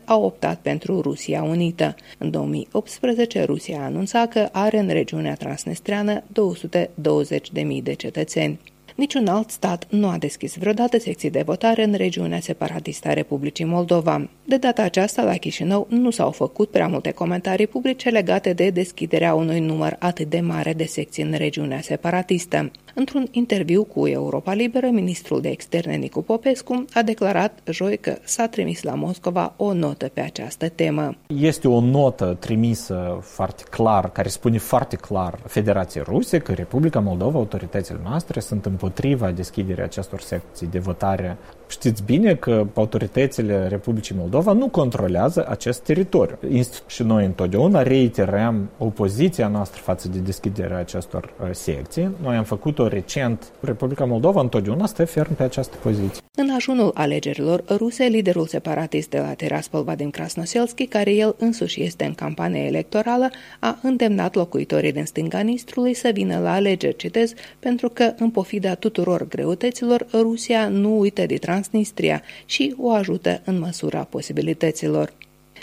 83% 0.00 0.04
au 0.04 0.22
optat 0.22 0.58
pentru 0.60 1.00
Rusia 1.00 1.42
Unită. 1.42 1.94
În 2.18 2.30
2018, 2.30 3.42
Rusia 3.42 3.80
a 3.80 3.84
anunțat 3.84 4.32
că 4.32 4.48
are 4.52 4.78
în 4.78 4.88
regiunea 4.88 5.34
transnistriană 5.34 6.22
220.000 6.22 7.82
de 7.82 7.92
cetățeni. 7.92 8.58
Niciun 9.00 9.26
alt 9.26 9.50
stat 9.50 9.86
nu 9.90 10.08
a 10.08 10.16
deschis 10.18 10.56
vreodată 10.56 10.98
secții 10.98 11.30
de 11.30 11.42
votare 11.42 11.84
în 11.84 11.94
regiunea 11.94 12.40
separatistă 12.40 13.08
a 13.08 13.12
Republicii 13.12 13.64
Moldova. 13.64 14.28
De 14.44 14.56
data 14.56 14.82
aceasta, 14.82 15.22
la 15.22 15.36
Chișinău, 15.36 15.86
nu 15.90 16.10
s-au 16.10 16.30
făcut 16.30 16.70
prea 16.70 16.88
multe 16.88 17.10
comentarii 17.10 17.66
publice 17.66 18.08
legate 18.08 18.52
de 18.52 18.70
deschiderea 18.70 19.34
unui 19.34 19.60
număr 19.60 19.96
atât 19.98 20.30
de 20.30 20.40
mare 20.40 20.72
de 20.72 20.84
secții 20.84 21.22
în 21.22 21.32
regiunea 21.32 21.80
separatistă. 21.80 22.70
Într-un 22.94 23.26
interviu 23.30 23.84
cu 23.84 24.06
Europa 24.06 24.52
Liberă, 24.52 24.88
ministrul 24.90 25.40
de 25.40 25.48
externe 25.48 25.94
Nicu 25.94 26.22
Popescu 26.22 26.84
a 26.94 27.02
declarat 27.02 27.58
joi 27.70 27.96
că 27.96 28.16
s-a 28.24 28.46
trimis 28.46 28.82
la 28.82 28.94
Moscova 28.94 29.54
o 29.56 29.72
notă 29.72 30.10
pe 30.14 30.20
această 30.20 30.68
temă. 30.68 31.16
Este 31.26 31.68
o 31.68 31.80
notă 31.80 32.36
trimisă 32.40 33.18
foarte 33.22 33.62
clar, 33.70 34.10
care 34.10 34.28
spune 34.28 34.58
foarte 34.58 34.96
clar 34.96 35.38
Federației 35.46 36.04
Ruse 36.06 36.38
că 36.38 36.52
Republica 36.52 37.00
Moldova, 37.00 37.38
autoritățile 37.38 38.00
noastre 38.02 38.40
sunt 38.40 38.66
împotriva 38.66 39.30
deschiderii 39.30 39.82
acestor 39.82 40.20
secții 40.20 40.66
de 40.66 40.78
votare 40.78 41.36
Știți 41.70 42.02
bine 42.02 42.34
că 42.34 42.66
autoritățile 42.74 43.66
Republicii 43.68 44.14
Moldova 44.18 44.52
nu 44.52 44.68
controlează 44.68 45.46
acest 45.48 45.82
teritoriu. 45.82 46.38
Și 46.86 47.02
noi 47.02 47.24
întotdeauna 47.24 47.82
reiterăm 47.82 48.70
opoziția 48.78 49.48
noastră 49.48 49.80
față 49.84 50.08
de 50.08 50.18
deschiderea 50.18 50.78
acestor 50.78 51.34
uh, 51.42 51.48
secții. 51.52 52.10
Noi 52.22 52.36
am 52.36 52.44
făcut-o 52.44 52.88
recent. 52.88 53.52
Republica 53.60 54.04
Moldova 54.04 54.40
întotdeauna 54.40 54.86
stă 54.86 55.04
ferm 55.04 55.34
pe 55.34 55.42
această 55.42 55.76
poziție. 55.82 56.22
În 56.36 56.50
ajunul 56.50 56.90
alegerilor 56.94 57.64
ruse, 57.76 58.04
liderul 58.04 58.46
separatist 58.46 59.10
de 59.10 59.18
la 59.18 59.32
Tiraspol, 59.32 59.82
Vadim 59.82 60.10
Krasnoselski, 60.10 60.86
care 60.86 61.12
el 61.12 61.34
însuși 61.38 61.82
este 61.82 62.04
în 62.04 62.14
campanie 62.14 62.64
electorală, 62.64 63.30
a 63.60 63.78
îndemnat 63.82 64.34
locuitorii 64.34 64.92
din 64.92 65.04
stânga 65.04 65.40
Nistrului 65.40 65.94
să 65.94 66.10
vină 66.12 66.38
la 66.38 66.52
alegeri, 66.52 66.96
citez, 66.96 67.32
pentru 67.58 67.88
că, 67.88 68.12
în 68.18 68.30
pofida 68.30 68.74
tuturor 68.74 69.28
greutăților, 69.28 70.06
Rusia 70.12 70.68
nu 70.68 70.98
uită 70.98 71.26
de 71.26 71.36
trans 71.36 71.59
Transnistria 71.60 72.22
și 72.44 72.74
o 72.78 72.90
ajută 72.90 73.40
în 73.44 73.58
măsura 73.58 73.98
posibilităților. 73.98 75.12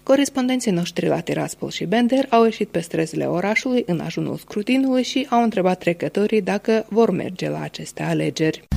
Corespondenții 0.04 0.72
noștri 0.72 1.08
la 1.08 1.20
Tiraspol 1.20 1.70
și 1.70 1.86
Bender 1.86 2.26
au 2.30 2.44
ieșit 2.44 2.68
pe 2.68 2.80
străzile 2.80 3.26
orașului 3.26 3.84
în 3.86 4.00
ajunul 4.00 4.36
scrutinului 4.36 5.04
și 5.04 5.28
au 5.30 5.44
întrebat 5.44 5.80
trecătorii 5.80 6.42
dacă 6.42 6.86
vor 6.90 7.12
merge 7.12 7.50
la 7.50 7.62
aceste 7.62 8.04
alegeri. 8.04 8.68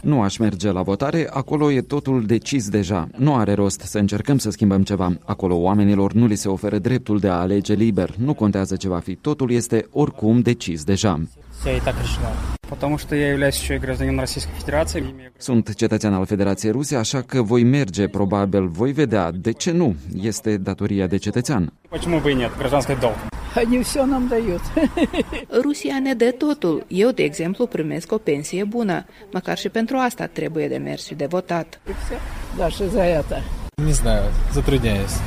Nu 0.00 0.22
aș 0.22 0.36
merge 0.36 0.70
la 0.70 0.82
votare, 0.82 1.28
acolo 1.30 1.72
e 1.72 1.80
totul 1.80 2.26
decis 2.26 2.68
deja. 2.68 3.08
Nu 3.16 3.34
are 3.34 3.52
rost 3.52 3.80
să 3.80 3.98
încercăm 3.98 4.38
să 4.38 4.50
schimbăm 4.50 4.82
ceva. 4.82 5.18
Acolo 5.24 5.56
oamenilor 5.56 6.12
nu 6.12 6.26
li 6.26 6.36
se 6.36 6.48
oferă 6.48 6.78
dreptul 6.78 7.18
de 7.18 7.28
a 7.28 7.40
alege 7.40 7.74
liber. 7.74 8.14
Nu 8.18 8.34
contează 8.34 8.76
ce 8.76 8.88
va 8.88 8.98
fi, 8.98 9.14
totul 9.14 9.50
este 9.50 9.86
oricum 9.90 10.40
decis 10.40 10.84
deja 10.84 11.20
Потому 12.69 12.97
что 12.97 13.15
я 13.15 13.27
являюсь 13.29 13.59
еще 13.59 13.75
и 13.75 13.79
гражданином 13.79 14.19
Российской 14.19 14.53
Федерации. 14.59 15.03
Sunt 15.37 15.73
cetățean 15.75 16.13
al 16.13 16.25
Federației 16.25 16.71
Ruse, 16.71 16.95
așa 16.95 17.21
că 17.21 17.41
voi 17.41 17.63
merge, 17.63 18.07
probabil, 18.07 18.67
voi 18.67 18.91
vedea. 18.91 19.31
De 19.31 19.51
ce 19.51 19.71
nu? 19.71 19.95
Este 20.21 20.57
datoria 20.57 21.07
de 21.07 21.17
cetățean. 21.17 21.73
Почему 21.89 22.21
бы 22.21 22.29
и 22.31 22.35
нет? 22.35 22.51
Гражданский 22.57 22.97
долг. 22.99 23.15
Они 23.55 23.79
все 23.83 24.05
нам 24.05 24.27
дают. 24.27 24.61
Rusia 25.63 25.99
ne 25.99 26.13
dă 26.13 26.31
totul. 26.37 26.85
Eu, 26.87 27.09
de 27.09 27.23
exemplu, 27.23 27.65
primesc 27.65 28.11
o 28.11 28.17
pensie 28.17 28.63
bună. 28.63 29.05
Măcar 29.31 29.57
și 29.57 29.69
pentru 29.69 29.97
asta 29.97 30.25
trebuie 30.25 30.67
de 30.67 30.77
mers 30.77 31.05
și 31.05 31.13
de 31.13 31.25
votat. 31.25 31.79
Даже 32.57 32.87
за 32.87 33.03
это. 33.03 33.43
Не 33.85 33.91
знаю, 33.91 34.23
затрудняюсь. 34.53 35.17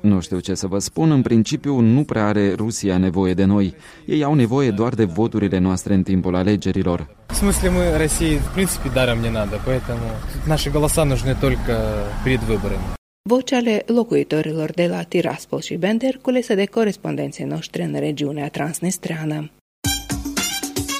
Nu 0.00 0.20
știu 0.20 0.38
ce 0.38 0.54
să 0.54 0.66
vă 0.66 0.78
spun, 0.78 1.10
în 1.10 1.22
principiu 1.22 1.78
nu 1.78 2.04
prea 2.04 2.26
are 2.26 2.52
Rusia 2.54 2.98
nevoie 2.98 3.34
de 3.34 3.44
noi. 3.44 3.74
Ei 4.04 4.22
au 4.22 4.34
nevoie 4.34 4.70
doar 4.70 4.94
de 4.94 5.04
voturile 5.04 5.58
noastre 5.58 5.94
în 5.94 6.02
timpul 6.02 6.34
alegerilor. 6.34 7.16
В 7.26 7.34
смысле, 7.34 7.68
мы 7.70 7.96
России, 7.96 8.36
в 8.36 8.52
принципе, 8.52 8.88
даром 8.88 9.20
не 9.20 9.30
надо, 9.30 9.60
поэтому 9.68 10.06
наши 10.46 10.70
голоса 10.70 11.04
нужны 11.04 11.34
только 11.40 11.74
перед 12.24 12.42
выборами. 12.50 12.86
Voci 13.30 13.54
ale 13.54 13.84
locuitorilor 13.86 14.70
de 14.72 14.86
la 14.86 15.02
Tiraspol 15.02 15.60
și 15.60 15.74
Bender 15.76 16.18
culese 16.22 16.54
de 16.54 16.66
corespondenții 16.66 17.44
noștri 17.44 17.82
în 17.82 17.94
regiunea 17.98 18.48
transnistreană. 18.48 19.50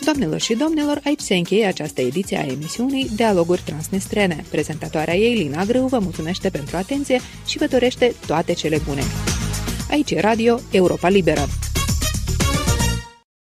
Doamnelor 0.07 0.39
și 0.39 0.53
domnilor, 0.53 0.99
aici 1.03 1.19
se 1.19 1.35
încheie 1.35 1.65
această 1.65 2.01
ediție 2.01 2.37
a 2.37 2.45
emisiunii 2.51 3.09
Dialoguri 3.15 3.61
Transnistrene. 3.65 4.43
Prezentatoarea 4.49 5.15
ei, 5.15 5.35
Lina 5.35 5.63
Grâu, 5.63 5.87
vă 5.87 5.99
mulțumește 5.99 6.49
pentru 6.49 6.77
atenție 6.77 7.19
și 7.45 7.57
vă 7.57 7.65
dorește 7.65 8.15
toate 8.27 8.53
cele 8.53 8.81
bune. 8.87 9.01
Aici 9.89 10.11
e 10.11 10.19
Radio 10.19 10.59
Europa 10.71 11.09
Liberă. 11.09 11.47